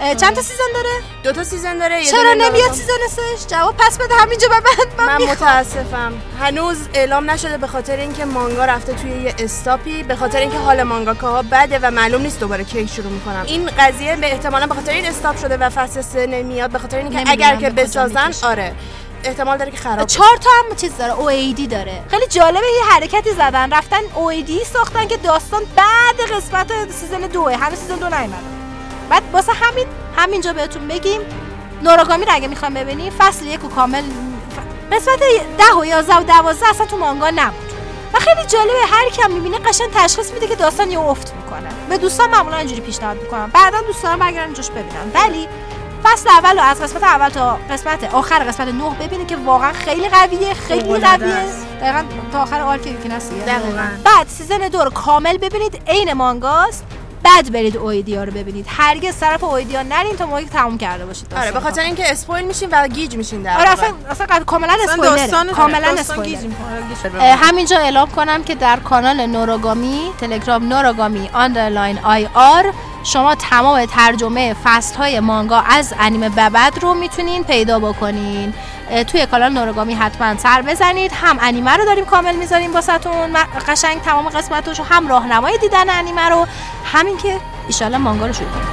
[0.00, 0.90] اه، چند تا season داره؟
[1.22, 2.72] دو تا season داره چرا نمیاد.
[2.72, 6.12] season سش جواب پس بده همینجا به من من من متاسفم.
[6.40, 10.58] هنوز اعلام نشده به خاطر اینکه مانگا رفته توی یه stop ی به خاطر اینکه
[10.58, 13.42] حال مانگاکاها بده و معلوم نیست دوباره کی شروع می‌کنم.
[13.46, 16.98] این قضیه به احتمالا به خاطر این stop شده و فصل سه نمیاد به خاطر
[16.98, 18.32] اینکه اگر که بسازن.
[18.42, 18.74] آره.
[19.24, 20.06] احتمال داره که خراب.
[20.06, 22.02] چهار تا هم چیز داره OAD داره.
[22.08, 27.78] خیلی جالبه یه حرکتی زدن رفتن OAD ساختن که داستان بعد قسمت season دوه هنوز
[27.78, 28.54] season دو نیومده
[29.10, 31.20] بعد واسه همین همینجا بهتون بگیم
[31.82, 34.02] نوراگامی رو اگه می‌خوام ببینی فصل یک و کامل
[34.92, 35.18] قسمت
[35.58, 37.72] ده و یازده و دوازده اصلا تو مانگا نبود.
[38.14, 41.68] و خیلی جالبه هر کیم می‌بینه قشنگ تشخیص میده که داستان یه افت می‌کنه.
[41.88, 43.50] به دوستان معمولا اینجوری پیشنهاد می‌کنم.
[43.54, 45.10] بعدا دوستان برگردن جوش ببینن.
[45.14, 45.48] ولی
[46.04, 50.08] فصل اول رو از قسمت اول تا قسمت آخر قسمت نه ببینید که واقعا خیلی
[50.08, 51.36] قویه خیلی قویه.
[51.80, 53.42] دقیقا تا آخر arc یوکینه هست دیگه.
[53.44, 53.82] دقیقاً.
[54.04, 56.84] بعد season دو رو کامل ببینید عین مانگاست
[57.22, 61.06] بعد برید OAD یا رو ببینید هرگز طرف OAD یا نرین تا موقعی تموم کرده
[61.06, 61.60] باشید آره به.
[61.60, 63.68] خاطر اینکه spoil میشین و گیج میشین در آره.
[63.70, 67.22] اصلا اصلا قد- کاملا اسپویلره داستان کاملا می‌کنه.
[67.24, 72.72] اه، همینجا اعلام کنم که در کانال نوراگامی تلگرام نوراگامی underline IR
[73.04, 78.54] شما تمام ترجمه فصل های مانگا از انیمه ببد رو می‌تونین پیدا بکنین.
[79.06, 81.12] توی کانال نوراگامی حتما سر بزنید.
[81.14, 83.36] هم انیمه رو داریم کامل می‌ذاریم واسهتون.
[83.68, 86.46] قشنگ تمام قسمتش هم راهنمای دیدن انیمه رو
[86.92, 88.64] همین که ایشالله مانگا رو شروع کنیم.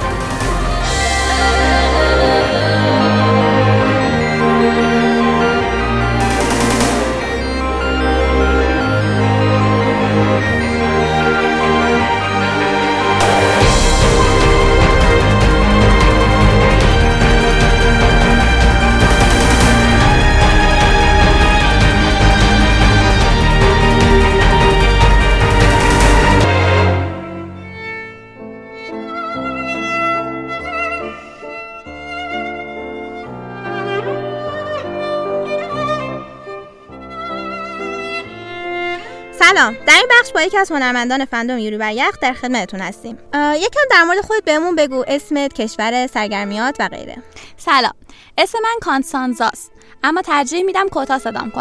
[39.54, 39.76] سلام.
[39.86, 43.18] در این بخش با یکی از هنرمندان فندوم یوری و یخ در خدمتتون هستیم.
[43.34, 45.04] یکم در مورد خودت بهمون بگو.
[45.08, 47.16] اسمت کشور سرگرمیات و غیره.
[47.56, 47.92] سلام.
[48.38, 49.72] اسم من کانسانزاست
[50.04, 51.52] اما ترجیح میدم کوتاه صدام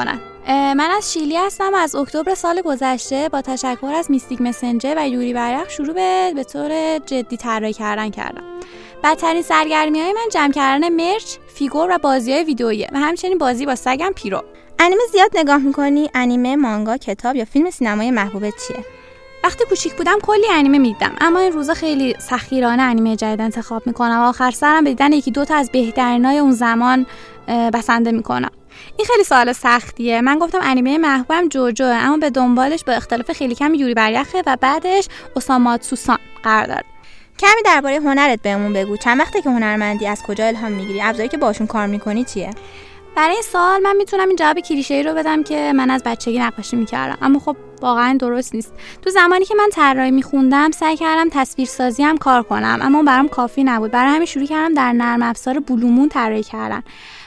[0.48, 5.08] اه، من از شیلی هستم از اکتبر سال گذشته با تشکر از میستیک مسنجر و
[5.08, 8.44] یوری برق شروع به به طور جدی طراحی کردن کردم.
[9.04, 13.66] بدترین سرگرمی های من جمع کردن مرچ فیگور و بازی های ویدئویی و همچنین بازی
[13.66, 14.44] با سگم پیرو.
[14.84, 18.86] انیمه زیاد نگاه می‌کنی؟ انیمه مانگا کتاب یا فیلم سینمای محبوبت چیه؟
[19.44, 24.20] وقتی کوچیک بودم کلی انیمه می‌دیدم اما این روزا خیلی سخیرانه انیمه جدید انتخاب می‌کنم.
[24.20, 27.06] و آخر سرم به دیدن یکی دو تا از بهترینای اون زمان
[27.74, 28.52] بسنده می‌کنم.
[28.98, 30.22] این خیلی سوال سختیه.
[30.22, 34.58] من گفتم انیمه محبوبم جوجو اما به دنبالش با اختلاف خیلی کم یوری بریخه و
[34.62, 36.84] بعدش اوساماتسوسان قرار داره
[37.40, 38.98] کمی درباره هنرت بهمون بگو.
[38.98, 42.50] چند وقته که هنرمندی از کجا الهام می‌گیری؟ ابزاری که باشون کار می‌کنی چیه؟
[43.16, 46.76] برای این سوال من می‌تونم این جواب کلیشه‌ای رو بدم که من از بچگی نقاشی
[46.76, 47.18] می‌کردم.
[47.22, 48.74] اما خب واقعا درست نیست.
[49.02, 53.28] تو زمانی که من طراحی میخوندم سعی کردم تصویرسازی هم کار کنم اما اون برام
[53.28, 53.92] کافی نبود.
[53.92, 56.84] برای همین شروع کردم در نرم افزار بلومون طراحی کردن.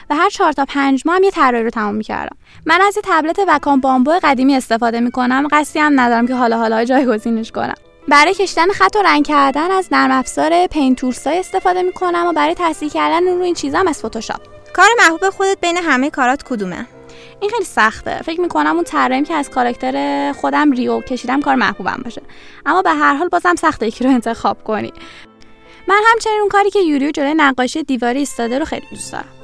[0.09, 2.37] و هر چهار تا پنج ماه هم یه طراحی رو تمام می‌کردم.
[2.65, 5.47] من از یه تبلت وکام بامبو قدیمی استفاده می‌کنم.
[5.51, 7.75] قصدی هم ندارم که حالا حالا جایگزینش کنم.
[8.07, 12.55] برای کشیدن خط و رنگ کردن از نرم افزار پین تولسای استفاده می‌کنم و برای
[12.57, 14.54] تصحیح کردن رو این چیزا هم از فتوشاپ.
[14.75, 16.87] کار محبوب خودت بین همه کارات کدومه؟
[17.39, 18.21] این خیلی سخته.
[18.25, 22.21] فکر می‌کنم اون طراحیم که از کاراکتر خودم ریو کشیدم کار محبوبم باشه.
[22.65, 24.93] اما به هر حال بازم سخته یکی رو انتخاب کنی.
[25.87, 29.34] من همچنین اون کاری که یوریو جلوی نقاشی دیواری ایستاده رو خیلی دوست دارم.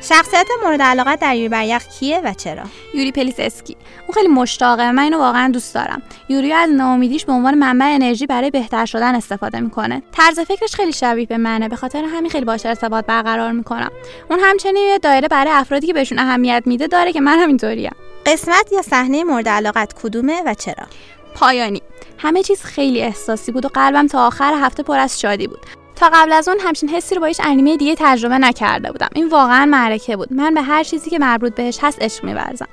[0.00, 2.62] شخصیت مورد علاقت در یوری بریخ کیه و چرا؟
[2.94, 4.90] یوری پلیس اسکی اون خیلی مشتاقه.
[4.90, 6.02] من اینو واقعا دوست دارم.
[6.28, 10.02] یوری از ناامیدیش به عنوان منبع انرژی برای بهتر شدن استفاده می‌کنه.
[10.12, 11.68] طرز فکرش خیلی شبیه به منه.
[11.68, 13.90] به خاطر همین خیلی باش ارتباط برقرار می‌کنم.
[14.30, 17.92] اون همچنین یه دایره برای افرادی که بهشون اهمیت میده داره که من همینطوریم
[18.26, 20.86] قسمت یا صحنه مورد علاقت کدومه و چرا؟
[21.34, 21.82] پایانی.
[22.18, 25.60] همه چیز خیلی احساسی بود و قلبم تا آخر هفته پر از شادی بود.
[25.96, 29.08] تا قبل از اون همچین حسی رو با هیچ انیمه دیگه تجربه نکرده بودم.
[29.14, 30.32] این واقعا معرکه بود.
[30.32, 32.68] من به هر چیزی که مربوط بهش هست عشق میورزم.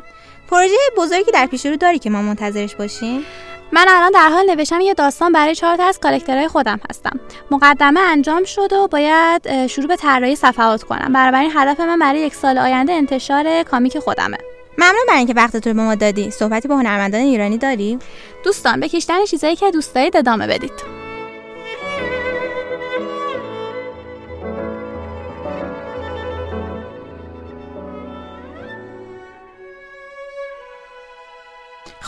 [0.51, 3.25] پروژه بزرگی در پیش رو داری که ما منتظرش باشیم؟
[3.71, 7.19] من الان در حال نوشتن یه داستان برای چهار تا از کالکترهای خودم هستم.
[7.51, 11.13] مقدمه انجام شد و باید شروع به طراحی صفحات کنم.
[11.13, 14.37] بنابراین هدف من برای یک سال آینده انتشار کامیک خودمه.
[14.77, 16.31] ممنون برای اینکه وقتت رو به ما دادی.
[16.31, 17.99] صحبتی با هنرمندان ایرانی داری
[18.43, 21.02] دوستان به کشتن چیزایی که دوست دارید ادامه بدید.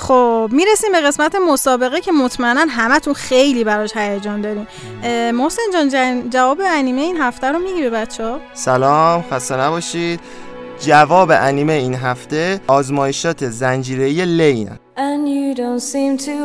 [0.08, 4.68] خب می‌رسیم به قسمت مسابقه که مطمئنا همتون خیلی براش هیجان دارین.
[5.32, 10.20] محسن جان جواب انیمه این هفته رو می‌گیره بچه ها سلام خسته نباشید.
[10.80, 16.36] جواب انیمه این هفته آزمایشات زنجیره لینه کسی که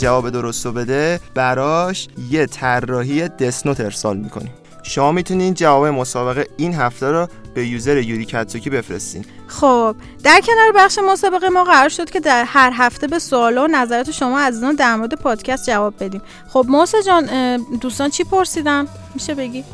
[0.00, 4.52] جواب درست رو بده براش یه طراحی دسنوت ارسال می‌کنیم.
[4.82, 9.24] شما می‌تونین جواب مسابقه این هفته رو به یوزر یوری کتسوکی بفرستین.
[9.46, 13.66] خب در کنار بخش مسابقه ما قرار شد که در هر هفته به سوال و
[13.66, 16.22] نظرات شما عزیزان در مورد پادکست جواب بدیم.
[16.48, 19.64] خب موسا جان دوستان چی پرسیدن؟ میشه بگی؟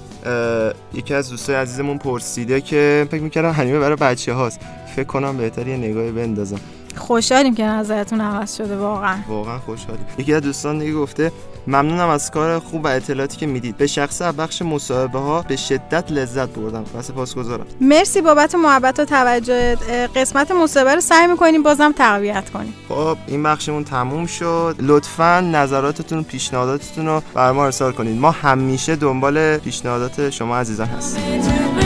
[0.94, 4.60] یکی از دوستای عزیزمون پرسیده که فکر می‌کردم حنیمه برای بچه هاست
[4.96, 6.60] فکر کنم بهتر یه نگاهی بندازم.
[6.96, 9.16] خوشحالیم که نظرتون عوض شده واقعا.
[9.28, 10.06] واقعا خوشحالیم.
[10.18, 11.32] یکی از دوستان دیگه گفته
[11.66, 13.76] ممنونم از کار خوب و اطلاعاتی که می‌دید.
[13.76, 16.84] به شخص بخش مصاحبه ها به شدت لذت بردم.
[16.98, 19.76] و سپاسگزارم مرسی بابت محبت و توجه.
[20.16, 22.74] قسمت مصاحبه رو سعی می‌کنیم بازم تقویت کنیم.
[22.88, 24.76] خب این بخشمون تموم شد.
[24.78, 28.20] لطفا نظراتتون و پیشنهاداتتون رو بر ما ارسال کنید.
[28.20, 31.85] ما همیشه دنبال پیشنهادات شما عزیزان هستیم.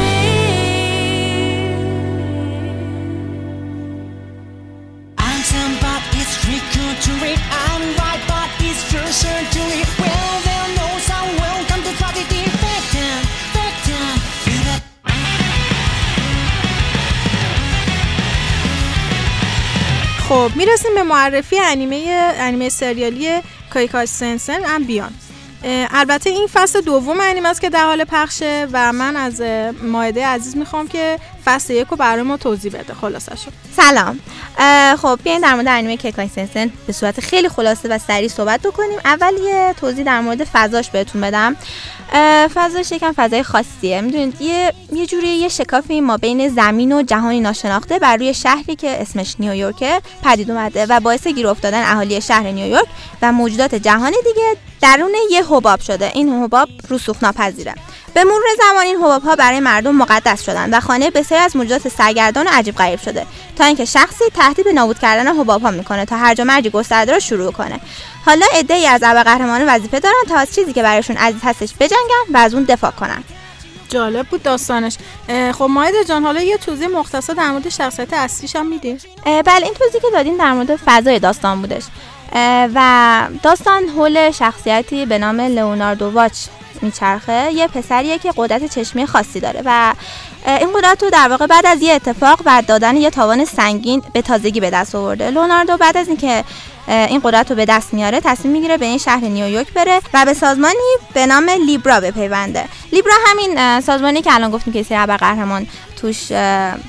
[21.00, 22.04] به معرفی انیمه
[22.38, 23.28] انیمه سریالی
[23.70, 25.12] کایکاش سنسن ام بیان.
[25.90, 29.42] البته این فصل دوم انیمه است که در حال پخشه و من از
[29.82, 32.94] مایده عزیز می‌خوام که فصل یک رو برای ما توضیح بده.
[32.94, 33.52] خلاصه شد.
[33.76, 34.20] سلام.
[34.96, 38.98] خب بیاین در مورد انیمه کیکای سنسن به صورت خیلی خلاصه و سریع صحبت بکنیم.
[39.04, 41.56] اول یه توضیح در مورد فضاش بهتون بدم.
[42.54, 44.00] فضاش یکم فضای خاصیه.
[44.00, 48.76] می‌دونید یه یه جوری یه شکافی ما بین زمین و جهانی ناشناخته بر روی شهری
[48.76, 52.86] که اسمش نیویورکه پدید اومده و باعث گیر افتادن اهالی شهر نیویورک
[53.22, 56.10] و موجودات جهان دیگه درون یه حباب شده.
[56.14, 57.74] این حباب رسوخ ناپذیره
[58.14, 61.88] به مرور زمان این حباب ها برای مردم مقدس شدند و خانه بسیاری از موجودات
[61.88, 63.26] سرگردان و عجیب غریب شده
[63.56, 67.12] تا اینکه شخصی تهدید به نابود کردن حباب ها می‌کنه تا هرج و مرج گسترده
[67.12, 67.80] را شروع کنه.
[68.26, 72.38] حالا عده‌ای از ابرقهرمانان وظیفه دارن تا از چیزی که برایشون عزیز هستش بجنگن و
[72.38, 73.24] از اون دفاع کنن.
[73.88, 74.96] جالب بود داستانش.
[75.52, 79.74] خب مایده جان حالا یه توضیح مختصر در مورد شخصیت اصلیش هم میدی؟ بله این
[79.74, 81.82] توضیح که دادین در مورد فضای داستان بودش.
[82.74, 86.32] و داستان حول شخصیتی به نام لئوناردو واچ
[86.82, 87.52] میچرخه.
[87.52, 89.94] یه پسریه که قدرت چشمی خاصی داره و
[90.46, 94.22] این قدرت رو در واقع بعد از یه اتفاق و دادن یه تاوان سنگین به
[94.22, 95.30] تازگی به دست آورده.
[95.30, 96.44] لئوناردو بعد از اینکه
[96.88, 100.34] این قدرت رو به دست میاره تصمیم می‌گیره به این شهر نیویورک بره و به
[100.34, 100.74] سازمانی
[101.14, 102.64] به نام لیبرا بپیونده.
[102.92, 105.66] لیبرا همین سازمانی که الان گفتیم که سری قهرمان
[106.00, 106.32] توش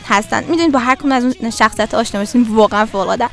[0.09, 0.43] هستن.
[0.43, 3.29] می‌دونید با هر کدوم از اون شخصیت آشنا بشین واقعا فوق العاده.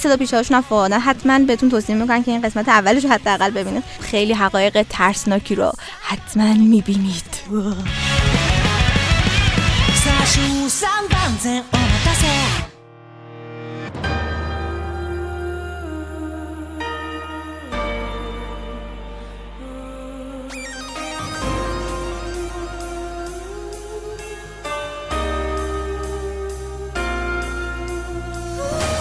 [0.00, 3.84] صدا پیشاشون هم فوق حتما بهتون توصیه می‌کنم که این قسمت اولش رو حداقل ببینید.
[4.00, 7.24] خیلی حقایق ترسناکی رو حتما می‌بینید.
[10.03, 12.75] 最終三万全お待たせ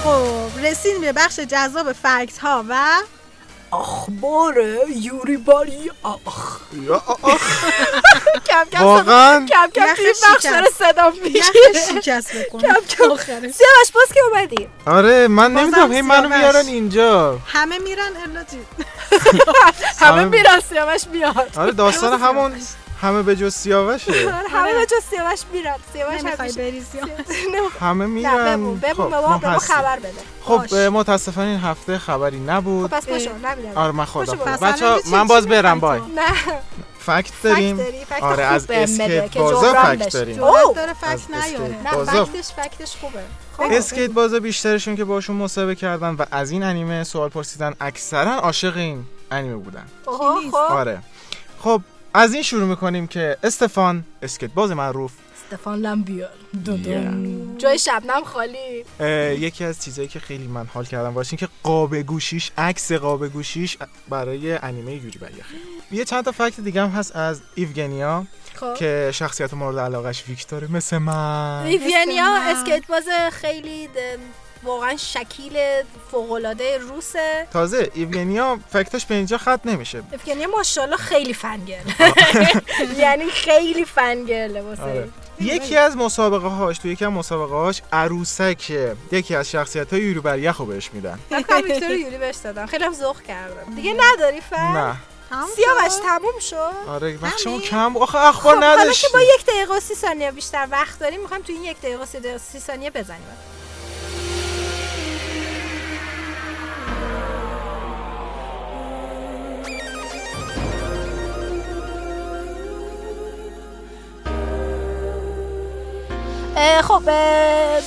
[0.05, 2.99] خب رسیدیم به بخش جذاب فکت ها و
[3.74, 4.56] اخبار
[4.96, 5.92] یوری باری.
[6.04, 6.60] آخ.
[8.48, 9.46] کم کم واقعا.
[9.46, 10.46] کم کم توی بخش.
[10.46, 11.44] داره صدا میشه
[12.02, 13.16] شکست بکن کم کم.
[13.18, 14.68] سیاوش باز که اومدی.
[14.86, 16.30] آره من نمی‌دونم هی منو.
[16.38, 17.38] میارن اینجا.
[17.48, 18.60] همه میرن الا جی.
[20.06, 21.52] همه میرن سیاوش میاد.
[21.58, 22.56] آره داستان همون
[23.02, 24.12] همه به جز سیاوشه.
[24.40, 25.76] آره، همه به جز سیاوش میرن.
[25.94, 26.84] سیاوش نمی‌خوای بری.
[27.82, 28.46] همه میرن.
[28.46, 29.60] بمون بمون به ما.
[29.60, 30.14] خبر بده.
[30.44, 32.90] خب متاسفانه این هفته خبری نبود.
[32.90, 33.78] خب پس باشو نمی‌دونم.
[33.78, 34.36] آره من خدا.
[34.36, 34.82] پس
[35.12, 36.00] من باز برم bye.
[36.00, 36.24] نه.
[37.00, 37.80] fact داریم؟
[38.22, 40.14] آره از اسکیت بازا fact.
[40.14, 40.38] داریم.
[40.76, 41.78] داره fact نیاره.
[41.84, 43.78] نه fact ش fact ش خوبه.
[43.78, 48.78] اسکیت بازا بیشترشون که باشون مصاحبه کردن و از این انیمه سوال پرسیدن اکثرا عاشق
[48.78, 49.86] این انیمه بودن.
[50.08, 50.56] اوه، خب.
[50.56, 51.00] آره.
[51.64, 51.82] خب
[52.14, 55.12] از این شروع می‌کنیم که استفان اسکیت باز معروف.
[55.44, 56.30] استفان لمبیال
[57.58, 58.86] جای شبنم خالی.
[59.40, 63.28] یکی از چیزایی که خیلی من حال کردم باشه این که قاب گوشیش عکس قاب
[63.28, 63.78] گوشیش
[64.10, 65.56] برای انیمه یوری بر یخه
[65.92, 68.74] یه چند تا fact دیگه هم هست از ایوگنیا خب.
[68.74, 70.72] که شخصیت مورد علاقش ویکتوره.
[70.72, 71.64] مثل من.
[71.66, 72.56] ویویانیا من.
[72.56, 73.90] اسکیت باز خیلی
[74.64, 75.54] واقعا شکیل
[76.12, 80.04] فوق‌العاده روسه تازه ایوگنیا fact ش به اینجا ختم نمیشه.
[80.14, 81.76] ایوگنیا ماشاءالله خیلی fangirl.
[83.04, 85.10] یعنی خیلی فنگله واسه آره.
[85.40, 88.72] یکی از مسابقه هاش تو یکی از مسابقه هاش عروسک
[89.12, 91.20] یکی از شخصیت های یوری بریخ رو بهش میدن.
[91.32, 92.66] من کنم ویکتور یوری بهش دادم.
[92.66, 93.76] خیلی هم ذوق کردم.
[93.76, 94.96] دیگه نداری فن؟ نه.
[95.56, 97.98] سیاوش تموم شد؟ آره همین؟ کم.
[97.98, 101.22] آخه اخبار خب حالا نداشت که با یک دقیقه و سی ثانیه بیشتر وقت داریم
[101.22, 103.28] می‌خوایم تو این یک دقیقه و سی ثانیه بزنیم.
[116.82, 117.00] خب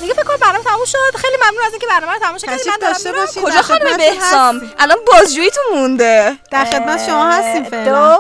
[0.00, 2.88] دیگه فکر کنم برنامه تموم شد خیلی ممنون از اینکه برنامه رو شد تشریف من
[2.88, 3.12] داشته.
[3.12, 3.42] باشید.
[3.42, 4.62] کجا خانم بهسام.
[4.78, 8.16] الان بازجوییتون مونده در خدمت شما هستیم فعلا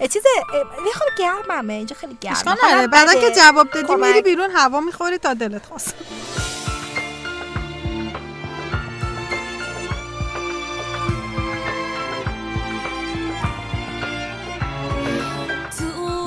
[0.00, 0.22] دو چیز
[0.86, 3.14] یه خورده گرممه اینجا خیلی گرمه حالم نداره بعدا.
[3.14, 3.94] که جواب دادی.
[3.94, 5.94] میری بیرون هوا می‌خوری تا دلت خواست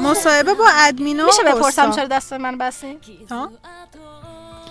[0.02, 1.91] مصاحبه با ادمینا میشه بپرسم.
[1.91, 2.99] چرا دست من بستین
[3.32, 3.52] ها؟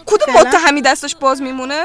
[0.06, 0.34] کدوم.
[0.40, 1.84] متهمی دستش باز میمونه؟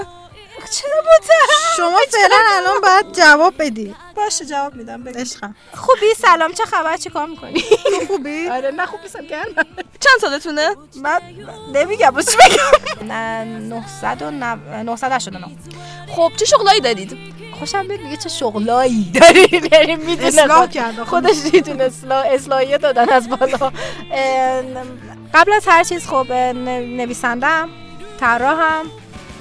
[0.71, 3.95] چرا متهم شما فعلا الان باید جواب بدی.
[4.15, 5.19] باشه جواب میدم بگو.
[5.19, 5.55] عشقم.
[5.73, 9.45] خوبی؟ سلام چه خبر؟ چی کار می‌کنی؟ تو خوبی؟ آره نه خوب نیستم گرم.
[9.99, 11.19] چند سالتونه؟ من
[11.73, 15.47] نمیگم بس بگم نه 900 و نو- 989
[16.15, 21.35] خب چه شغلایی دادید خوشم بیاد میگه چه شغلایی داری؟ یعنی می‌دونه اصلاح کرده خودش.
[21.53, 23.71] می‌دونه اصلاح اصلاحیه دادن از بالا.
[25.33, 27.69] قبل از هر چیز خب نویسندم
[28.19, 28.85] طراحم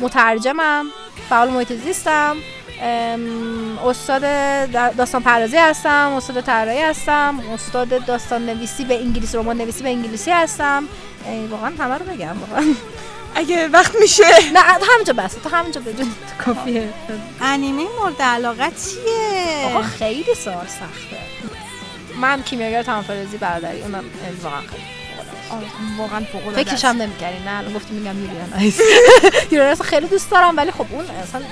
[0.01, 0.87] مترجمم
[1.29, 2.37] فعال محیط زیستم
[3.87, 4.23] استاد
[4.97, 10.31] داستان پردازی هستم استاد طراحی هستم استاد داستان نویسی به انگلیسی رمان نویسی به انگلیسی
[10.31, 10.85] هستم.
[11.51, 12.65] واقعا همه رو بگم واقعا.
[13.35, 14.24] اگه وقت میشه.
[14.53, 16.12] نه همینجا بس تا همینجا بدون
[16.45, 16.89] کافیه.
[17.41, 21.18] انیمه مورد علاقه چیه؟ آقا خیلی سوال سخته.
[22.20, 23.05] من کیمیاگر تمام
[23.41, 24.05] برادری اونم
[24.43, 24.62] واقعا.
[25.99, 28.80] واقعا فوق العاده فکرش هم نمی‌کردی نه الان گفتی میگم یولیان آیس
[29.51, 31.43] یولیان آیس خیلی دوست دارم ولی خب اون اصلا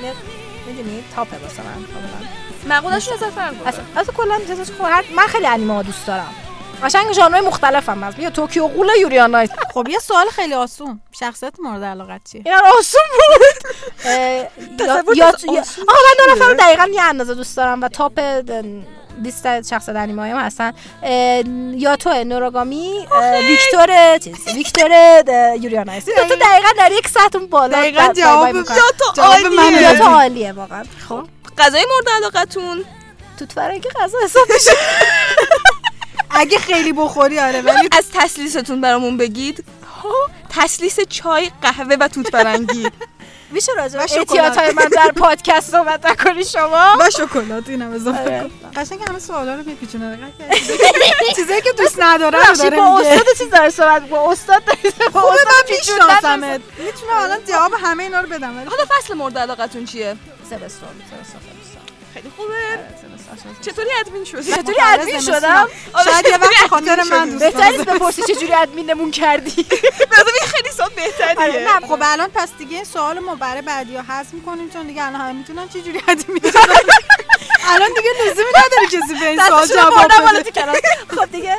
[0.66, 5.26] می‌دونی تاپه واسه من کاملا مقولش نظر فرق اصلا اصلا کلا چیزاش خب هر من
[5.26, 6.34] خیلی انیمه ها دوست دارم.
[6.84, 8.16] قشنگ ژانر مختلف هم هست.
[8.16, 11.00] بیا توکیو قول یوریا نایت خب یه سوال خیلی آسون.
[11.12, 13.56] شخصیت مورد علاقت چیه؟ اینا آسون بود.
[15.16, 15.26] یا-
[15.88, 18.20] آقا من دو نفر رو دقیقا یه اندازه دوست دارم و تاپ
[19.22, 20.72] لیست انیمه هایم هستن.
[21.76, 23.06] یا تو نوراگامی
[23.48, 27.78] ویکتور چیز ویکتور اه، یوریا نایت این دو تا دقیقا در یک ساعت اون بالا
[27.78, 28.56] دقیقاً جواب-.
[28.56, 28.62] یا
[29.14, 29.82] تو عالیه.
[29.82, 30.84] یا تو عالیه واقعا.
[31.08, 31.24] خب.
[31.58, 32.84] غذای مورد علاقتون.
[33.38, 34.70] توت فرنگی غذا حساب میشه
[36.34, 39.64] اگه خیلی بخوری آره ولی از تسلیستون برامون بگید.
[40.50, 42.90] تسلیس چای قهوه و توت فرنگی.
[43.50, 44.02] میشه راجع به.
[44.18, 48.40] اعتیادهای من در پادکست صحبت نکنی شما؟ با شکلات اینم اضافه آره.
[48.40, 48.82] کن.
[48.82, 50.18] قشنگ همه سوالا رو میپیچونه.
[51.36, 54.62] چیزایی که دوست نداره رو داره با استاد چیز داره صحبت؟ با استاد
[55.12, 56.60] خوبه استاد من میشناسمت.
[56.78, 60.16] می‌تونم الان جواب همه اینا رو بدم ولی حالا فصل مورد علاقتون چیه؟
[60.50, 60.88] زمستون
[62.14, 62.78] خیلی خوبه.
[63.62, 65.68] چطوری ادمین شدی؟ چطوری ادمین شدم؟
[66.04, 67.84] شاید یه وقت خاطر من دوست بهتر دارم.
[67.84, 69.62] بپرسی چجوری ادمینمون کردی.
[70.10, 73.62] بازم این خیلی سال آره، بهتریه نه خب الان پس دیگه این سوال ما برای
[73.62, 76.40] بعدی ها حذف می‌کنیم چون دیگه الان همه می‌تونن چه جوری ادمین
[77.72, 79.94] الان دیگه لزومی نداره کسی به این سوال جواب
[80.64, 80.80] بده.
[81.16, 81.56] خب دیگه.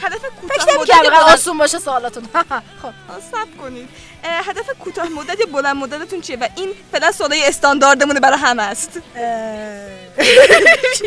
[0.00, 2.22] هدف کوتاه مدت آسون باشه سوالاتون.
[2.82, 2.92] خب.
[3.32, 3.88] صبر کنید.
[4.22, 9.00] هدف کوتاه مدت یا بلند مدتتون چیه؟ و این فعلا سوالای استانداردمونه برای همه است.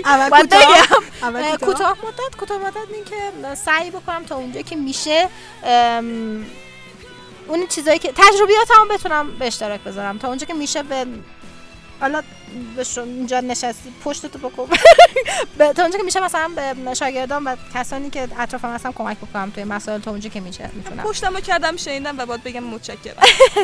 [0.05, 5.29] اول کوتاه کوتاه مدت کوتاه مدت این که سعی بکنم تا اونجا که میشه
[7.47, 10.17] اون چیزایی که تجربیاتمو بتونم به اشتراک بذارم.
[10.17, 11.05] تا اونجا که میشه به
[12.01, 12.21] حالا
[12.97, 14.67] اینجا نشستی پشت تو بکن.
[15.57, 16.49] به- تا اونجا که میشه مثلا
[16.85, 20.69] به شاگردان و کسانی که اطرافم هستن کمک بکنم توی مسائل تا اونجا که میشه
[20.73, 21.03] می‌تونم.
[21.03, 23.15] پشتمو کردم شنیدم و باید بگم متشکرم.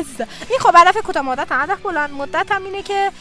[0.50, 1.62] این خب هدف کوتاه مدت هم.
[1.62, 3.12] هدف بلند مدت هم اینه که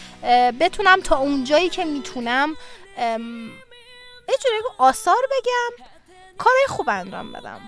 [0.59, 2.55] بتونم تا اونجایی که می‌تونم
[4.29, 5.85] یه جوری آثار بگم
[6.37, 7.59] کارهای خوب انجام بدم.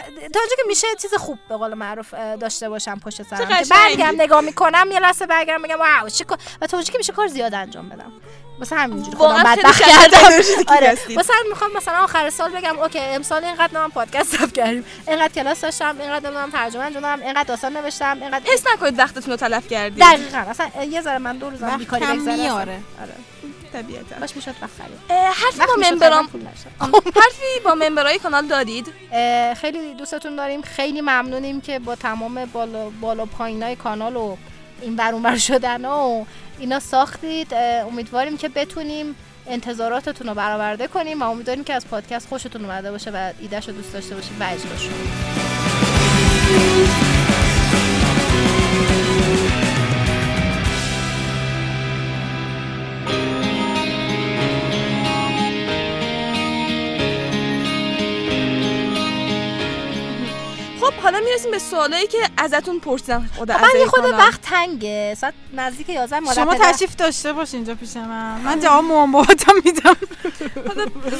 [0.00, 3.48] تا اونجا که میشه چیز خوب به قول معروف داشته باشم پشت سرم.
[3.70, 7.12] برگردم نگاه می‌کنم یه لحظه برگردم میگم واو چه کار- و تا اونجا که میشه
[7.12, 8.12] کار زیاد انجام بدم.
[8.58, 10.18] واسه همینجوری خودم بدبخت کردم.
[10.68, 10.98] آره.
[11.16, 14.84] واسه همین می‌خوام مثلا آخر سال بگم اوکی امسال اینقدر من پادکست ضبط کردیم.
[15.08, 19.30] اینقدر کلاس داشتم اینقدر نمی‌دونم ترجمه انجام دادم اینقدر داستان نوشتم اینقدر حس نکنید وقتتون
[19.30, 20.04] رو تلف کردید.
[20.04, 20.38] دقیقاً.
[20.38, 22.50] اصلا یه ذره من دو روزم بیکاری بگذره.
[22.52, 22.80] آره.
[23.72, 24.16] طبیعتا.
[24.20, 26.28] باش می‌شد وقت خرید اه، حرفی با ممبرام.
[27.04, 30.62] حرفی با ممبرای کانال دارید؟ اه، خیلی دوستتون داریم.
[30.62, 34.36] خیلی ممنونیم که با تمام بالا, بالا پایینای کانال و
[34.82, 36.24] این ور اون ور شدن و
[36.58, 37.54] اینا ساختید.
[37.54, 39.16] امیدواریم که بتونیم
[39.46, 43.74] انتظاراتتون رو برآورده کنیم و امیدواریم که از پادکست خوشتون اومده باشه و ایدهش رو
[43.74, 44.88] دوست داشته باشید و اجراش
[60.82, 63.30] خب حالا می‌رسیم به سوالایی که ازتون پرسیدن.
[63.36, 64.04] خود من اعضای یه خود.
[64.04, 65.14] وقت تنگه.
[65.20, 68.40] ساعت نزدیک 11 مادر شما تشریف داشته باش اینجا پیش من.
[68.40, 69.96] من جواب مامان باباتم میدم.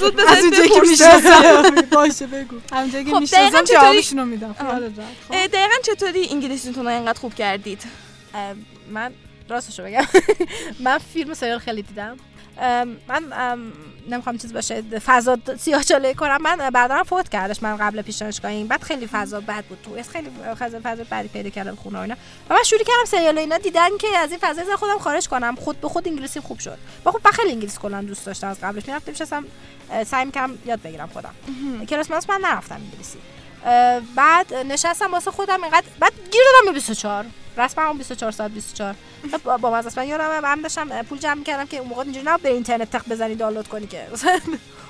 [0.00, 0.90] زود از بذارید اونجایی که بپرسم.
[0.90, 1.80] می‌شناسم.
[1.96, 2.56] باشه بگو.
[2.76, 4.82] همونجایی که خب، می‌شناسم دقیقاً چطوری- جوابشون رو میدم راحت.
[5.28, 5.46] خب.
[5.46, 7.82] دقیقا چطوری انگلیسیتون رو اینقدر خوب کردید؟
[8.90, 9.12] من
[9.48, 10.04] راستشو بگم.
[10.84, 12.16] من فیلم سریال خیلی دیدم.
[13.08, 13.72] من ام،
[14.08, 18.64] نمی‌خوام چیز باشه فضا سیاه چاله کنم من برادرم فوت کردش من قبل پیش دانشگاهی.
[18.64, 22.14] بعد خیلی فضا بد بود تو خیلی فضا فضا بدی پیدا کردم خونه و اینا.
[22.50, 25.56] و من شروع کردم سریال اینا دیدن که از این فضا خودم خارج کنم.
[25.56, 26.78] خود به خود انگلیسی خوب شد.
[27.04, 28.86] با خب خیلی انگلیسی کلا دوست داشتم از قبلش.
[28.86, 29.44] می‌رفتم میشستم
[30.06, 31.34] سعی می‌کردم یاد بگیرم خودم.
[31.88, 33.18] کلاس من نرفتم انگلیسی.
[34.16, 37.24] بعد نشستم واسه خودم اینقدر بعد گیر دادم به 24
[37.56, 38.94] رسما اون 24 ساعت 24
[39.44, 39.82] با با.
[39.96, 43.08] من یادم هم داشتم پول جمع می‌کردم که اون موقع اینجوری نه به اینترنت تق
[43.08, 44.06] بزنی دانلود کنی که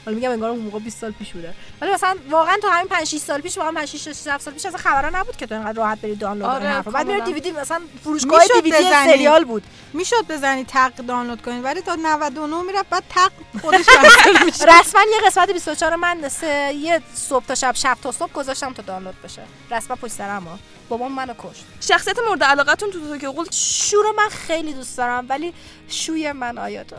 [0.05, 3.07] حالا میگم انگار اون موقع 20 سال پیش بوده ولی مثلا واقعا تا همین 5
[3.07, 5.79] 6 سال پیش واقعا 5 6 7 سال پیش از خبرا نبود که تو اینقدر
[5.79, 6.83] راحت بری دانلود کنی آره،.
[6.83, 7.21] بعد میره.
[7.21, 8.91] دیویدی مثلا فروشگاه دیویدی.
[8.91, 13.33] سریال بود می‌شد بزنی تق دانلود کنی ولی تا 99 می‌رفت بعد تق
[13.63, 13.87] خودش
[14.69, 18.83] رسما یه قسمت 24 من سه یه صبح تا شب شب تا صبح گذاشتم تا
[18.83, 20.59] دانلود بشه رسما پشت سرم ها
[20.93, 21.65] بابام منو کشت.
[21.81, 25.55] شخصیت مورد علاقتون تو تو قول شو رو من خیلی دوست دارم ولی
[25.89, 26.99] شوی من آیاتوه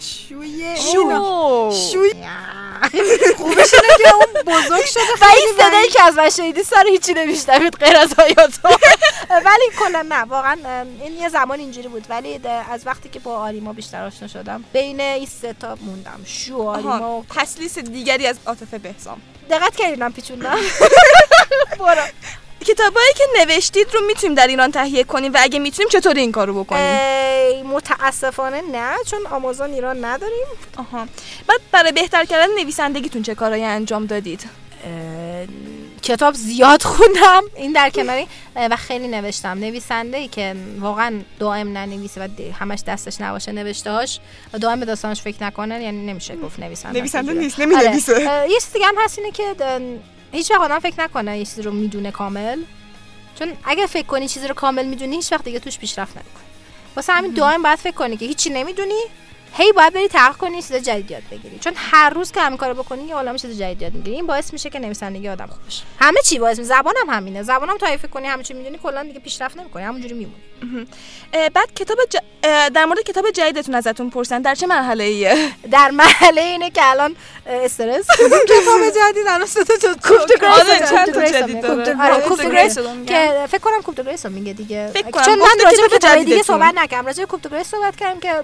[0.00, 1.70] شوی شو.
[1.92, 2.12] شوی.
[3.36, 7.14] خوبش اینه که اون بزرگ شده و این صدایی که از من شنیدی سر هیچی
[7.14, 8.68] نمیشنوید غیر از آیاتو
[9.46, 10.58] ولی کلا نه واقعا
[11.02, 12.06] این یه زمان اینجوری بود.
[12.08, 16.20] ولی از وقتی که با آریما بیشتر آشنا شدم بین این سه تا موندم.
[16.24, 19.20] شو آریما تسلیس دیگری از عاطفه بهسام
[19.50, 20.58] دقت کردینم پیچوندم؟
[21.78, 22.02] برو.
[22.64, 26.64] کتابایی که نوشتید رو می‌تونیم در ایران تهیه کنیم و اگه می‌تونیم چطوری این کارو
[26.64, 30.46] بکنیم؟ ای متاسفانه نه چون آمازون ایران نداریم.
[30.76, 31.06] آها.
[31.46, 34.44] بعد برای بهتر کردن نویسندگیتون چه کارهایی انجام دادید؟
[36.02, 38.26] کتاب زیاد خوندم این در کناری
[38.56, 39.58] و خیلی نوشتم.
[39.58, 42.28] نویسنده ای که واقعا دائم ننویسه و
[42.58, 44.20] همش دستش نباشه نوشته هاش
[44.60, 46.98] دائم به داستانش فکر نکنه یعنی نمیشه گفت نویسنده.
[46.98, 48.14] نویسنده نیست نمی‌نویسه.
[48.14, 48.50] آره.
[48.50, 49.54] یه چیز دیگه هم هست اینه که
[50.32, 52.62] هیچ وقت آدم فکر نکنه یه چیزی رو می‌دونه کامل.
[53.38, 56.44] چون اگه فکر کنی چیزی رو کامل می‌دونی هیچ وقت دیگه توش پیشرفت نمی‌کنی.
[56.96, 59.00] واسه همین دائم باید فکر کنی که هیچی نمی‌دونی
[59.56, 61.58] هی باید بری تحقیق کنی چیز جدید یاد بگیری.
[61.58, 64.16] چون هر روز که همین کارو بکنی یه عالمه چیز جدید یاد می‌گیری.
[64.16, 65.82] این باعث میشه که نویسندگی آدم خوب بشه.
[66.00, 66.68] همه چی باعث میشه.
[66.68, 67.42] زبانم هم همینه.
[67.42, 69.82] زبانم تا فکر کنی همه چی می‌دونی کلا دیگه پیشرفت نمی‌کنی.
[69.82, 70.86] همونجوری میمونی.
[71.54, 72.16] بعد کتاب ج...
[72.74, 74.42] در مورد کتاب جدیدتون ازتون پرسن.
[74.42, 78.06] در چه مرحله ایه؟ در مرحله اینه که الان استرس.
[78.48, 79.88] کتاب جدید الان سه تا
[80.52, 84.92] آره چند تا جدید آره کوپ گریس که فکر کنم کوپ گریس میگه دیگه.
[85.24, 87.06] چون من راجع به کتاب دیگه صحبت نکردم.
[87.06, 88.34] راجع به کوپ گریس صحبت کردم که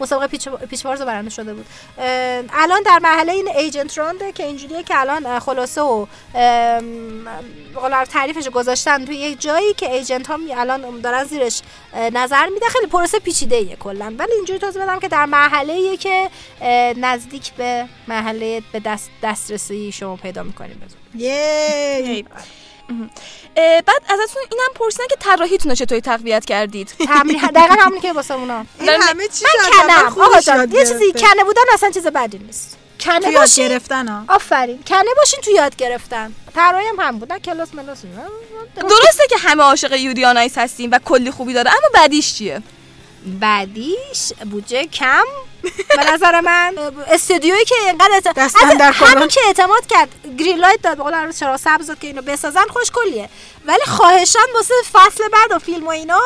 [0.00, 1.66] مسابقه Pitch Pitch Wars برنده شده بود.
[2.52, 6.06] الان در مرحله این agent round ه که اینجوریه که الان خلاصه و
[7.74, 11.62] قول تعریفش گذاشتن توی یک جایی که agent ها الان دارن زیرش
[12.12, 12.66] نظر میده.
[12.68, 14.14] خیلی پروسه پیچیده ایه کلا.
[14.18, 16.30] ولی اینجوری توضیح بدم که در مرحله ایه که
[16.96, 20.82] نزدیک به مرحله به دست دسترسی شما پیدا می‌کنیم.
[21.14, 22.24] یی
[23.56, 28.34] بعد ازتون اینم پرسیدن که طراحیتون رو چطوری تقویت کردید؟ تمرین دقیقا همونی که واسه
[28.34, 28.64] اونا.
[28.80, 30.22] این همه چی من کنم.
[30.22, 32.76] آقا جان یه چیزی کنه بودن اصلا چیز بدی نیست.
[33.04, 34.24] کنه تو یاد گرفتن ها.
[34.34, 34.82] آفرین.
[34.86, 36.34] کنه باشین تو یاد گرفتن.
[36.54, 37.32] طراحی هم هم بود.
[37.32, 37.98] نه کلاس ملاس
[38.76, 42.62] درسته که همه عاشق یوریانایس هستیم و کلی خوبی داره اما بعدیش چیه؟
[43.40, 45.24] بعدیش بودجه کم
[45.96, 46.78] به نظر من.
[47.06, 50.08] استودیویی که اینقدر دستن در همین که اعتماد کرد
[50.38, 53.28] گرین لایت داد به قول عروس چرا سبز داد که اینو بسازن خوش کلیه.
[53.64, 56.20] ولی خواهشان واسه فصل بعد و فیلم و اینا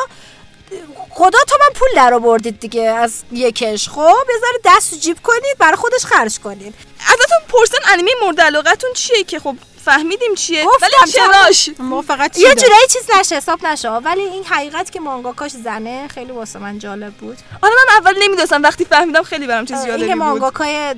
[1.09, 3.89] خدا تو من پول در آوردید دیگه از یکش.
[3.89, 6.75] خب بذارید دست و جیب کنید برای خودش خرج کنید.
[6.99, 9.55] ازتون پرسن انیمه مورد علاقتون چیه که خب
[9.85, 13.89] فهمیدیم چیه؟ ولی چراش؟ ما فقط یه جورایی چیز نشه حساب نشه.
[13.89, 17.37] ولی این حقیقت که مانگاکاش زنه خیلی واسه من جالب بود.
[17.61, 18.63] آره من اول نمی‌دونستم.
[18.63, 20.01] وقتی فهمیدم خیلی برام چیز جالبی بود.
[20.01, 20.93] اینکه مانگاکای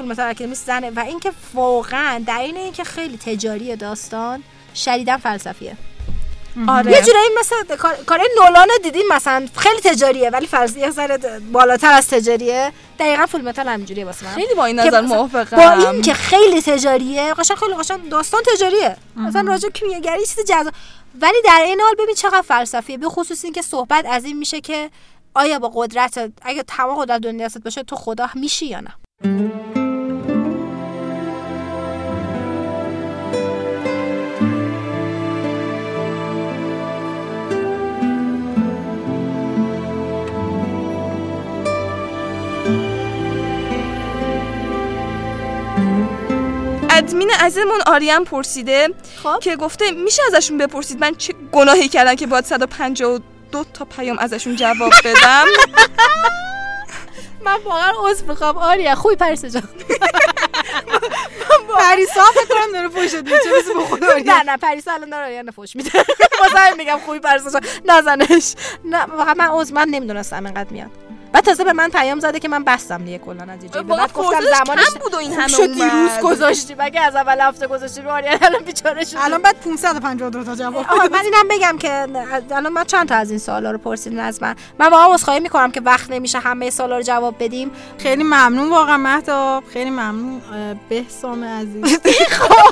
[0.00, 4.42] متل اکادمی زنه و اینکه واقعا در این اینکه خیلی تجاری داستان
[4.74, 5.76] شدیدا فلسفیه.
[6.68, 6.92] آره.
[6.92, 7.76] یه جورایی مثل
[8.06, 11.18] کارهای نولان دیدیم مثلا خیلی تجاریه ولی فرض یه ذره
[11.52, 12.72] بالاتر از تجاریه.
[12.98, 14.32] دقیقا فول متال همینجوریه واسه من.
[14.34, 15.56] خیلی با این نظر موافقم.
[15.56, 18.96] با این که خیلی تجاریه قشنگ خیلی قشنگ داستان تجاریه.
[19.16, 20.72] مثلا راجع کیمیاگری چیز جذاب.
[21.20, 22.98] ولی در این حال ببین چقدر فلسفیه.
[22.98, 24.90] به خصوص اینکه صحبت از این میشه که
[25.34, 29.83] آیا با قدرت اگه تمام قدرت دنیا دستت باشه تو خدا میشی یا نه؟
[46.94, 48.88] ادمین عزیزمون آریان پرسیده
[49.22, 49.38] خب.
[49.40, 54.56] که گفته میشه ازشون بپرسید؟ من چه گناهی کردم که باید 152 تا پیام ازشون
[54.56, 55.44] جواب بدم؟
[57.44, 58.58] من واقعا عذر می‌خوام.
[58.58, 59.62] آریا خوبی؟ پریسا جان.
[61.78, 63.30] پریسا فکر کنم داره فوشت میده.
[63.30, 65.90] چه به خدا نه نه پریسا الان داره آریان فوش میده.
[66.40, 67.62] واسه میگم خوبی پریسا جان.
[67.84, 68.54] نزنش.
[68.84, 70.90] نه من عذر من نمی‌دونستم اینقدر میاد.
[71.34, 73.82] بعد تازه به من پیام زده که من بستم دیگه کلا از اینجا.
[73.82, 76.74] بعد گفتم زمانش کم بود و این همه شد دیروز گذاشتی.
[76.78, 80.86] مگه از اول هفته گذاشتی رو آریان؟ الان بیچاره شد الان بعد 552 تا جواب
[81.12, 82.06] من اینم بگم که
[82.50, 85.70] الان من چند تا از این سوالا رو پرسیدین از من؟ من واقعا عذرخواهی می‌کنم
[85.70, 87.70] که وقت نمیشه همه سوالا رو جواب بدیم.
[87.98, 89.64] خیلی ممنون واقعا مهتاب.
[89.72, 90.40] خیلی ممنون
[90.88, 91.98] بهسام عزیز.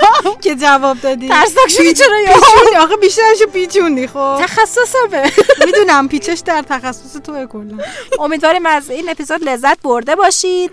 [0.42, 1.28] که جواب دادی.
[1.28, 4.36] ترسناک شدی چرا یا آخه بیشترشو پیچوندی خب.
[4.40, 5.32] تخصصمه.
[5.66, 7.78] می‌دونم پیچش در تخصص توه کلا.
[8.52, 10.72] امیدواریم از این اپیزود لذت برده باشید.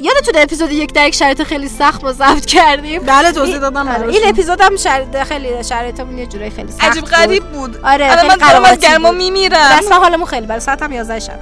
[0.00, 3.02] یادتون اپیزود یک در یک شرایط خیلی سخت ما ضبط کردیم.
[3.02, 7.04] بله توضیح دادم براشون این اپیزود هم شرایط خیلی شرایطمون یه جورایی خیلی سخت عجیب
[7.04, 7.76] غریب بود.
[7.84, 9.10] آره خیلی من دارم از قراقاتی گرما.
[9.10, 9.78] میمیرم.
[9.78, 11.34] دست حالمون خیلی بله ساعت هم 11 شبه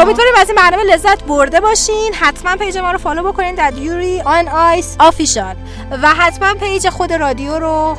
[0.00, 2.14] امیدواریم از این برنامه لذت برده باشین.
[2.20, 5.54] حتما page ما رو follow بکنین در Yuri on Ice official.
[6.02, 7.96] و حتما page خود رادیو رو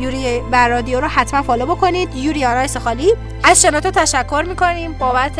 [0.00, 2.14] یوری بر یخ رادیو رو حتما follow بکنید.
[2.14, 3.14] Yuri on Ice خالی.
[3.44, 5.38] از شنوتو تشکر می‌کنیم بابت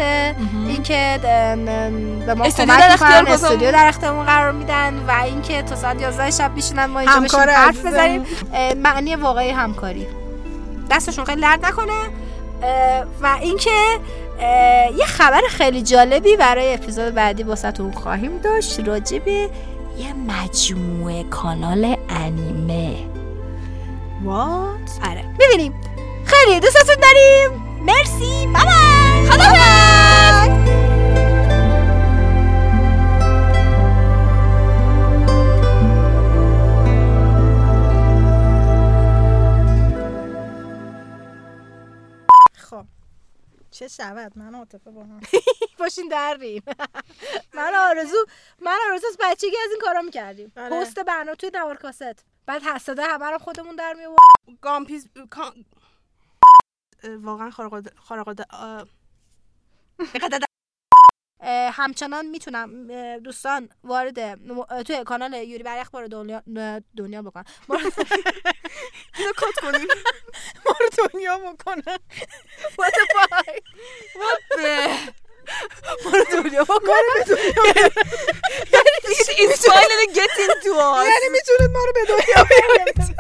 [0.69, 1.19] اینکه
[2.27, 6.85] به ما کمک استودیو در اختیارمون قرار میدن و اینکه تا ساعت 11 شب میشینن
[6.85, 7.87] ما اینجا بشینیم حرف.
[7.87, 8.25] بزنیم.
[8.77, 10.07] معنی واقعی همکاری.
[10.91, 12.03] دستشون خیلی درد نکنه.
[13.23, 13.71] و اینکه
[14.99, 19.51] یه خبر خیلی جالبی برای اپیزود بعدی واسهتون خواهیم داشت راجع به
[19.99, 22.97] یه مجموعه کانال انیمه.
[24.25, 25.25] وات آره.
[25.41, 25.75] ببینیم.
[26.25, 27.63] خیلی دوستتون داریم.
[27.87, 28.47] مرسی.
[28.47, 28.84] بابا
[43.97, 44.39] شود.
[44.39, 45.21] من عاطفه با هم.
[45.79, 46.63] باشین دریم.
[47.57, 48.27] من آرزو
[48.59, 50.53] من آرزو از بچگی از این کارا می‌کردیم.
[50.57, 50.71] آره.
[50.71, 52.25] پست برنامه توی نوار کاست.
[52.47, 54.03] بعد حسده همه رو خودمون در می
[54.61, 55.09] گامپیز
[57.05, 58.47] واقعا خارق خارق
[61.73, 62.87] همچنان می‌تونم
[63.19, 64.35] دوستان وارد
[64.83, 66.43] توی کانال یوری بریخ بار دنیا
[66.97, 67.91] دنیا بکنن ما رو
[69.19, 69.89] اینو کات کنیم.
[70.67, 71.99] ما رو دنیا بکنن
[72.77, 73.61] What the fuck?
[76.05, 77.37] ما رو دنیا بکنن
[79.45, 81.05] It's finally getting to us.
[81.07, 83.15] یعنی می‌تونید ما رو به دنیا بیارید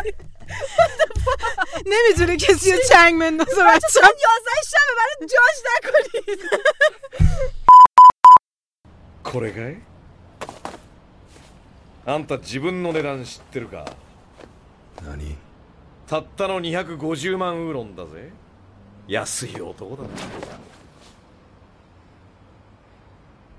[1.86, 6.40] نمی‌تونه کسی رو چنگ بندازه بچه یازده شبه برای جاج نکنید
[9.24, 9.78] これかい？
[12.06, 13.84] あんた自分の値段知ってるか？
[15.04, 15.36] 何？
[16.06, 18.30] たったの250万ウーロンだぜ。
[19.08, 20.08] 安い男だな。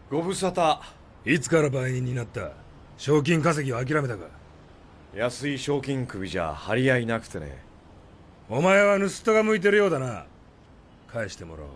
[0.09, 0.79] ご無沙汰。
[1.25, 2.51] いつから売人になった？
[2.97, 4.27] 賞金稼ぎを諦めたか？
[5.15, 7.57] 安い賞金首じゃ張り合いなくてね。
[8.47, 10.27] お前は盗人が向いてるようだな。
[11.07, 11.69] 返してもらおう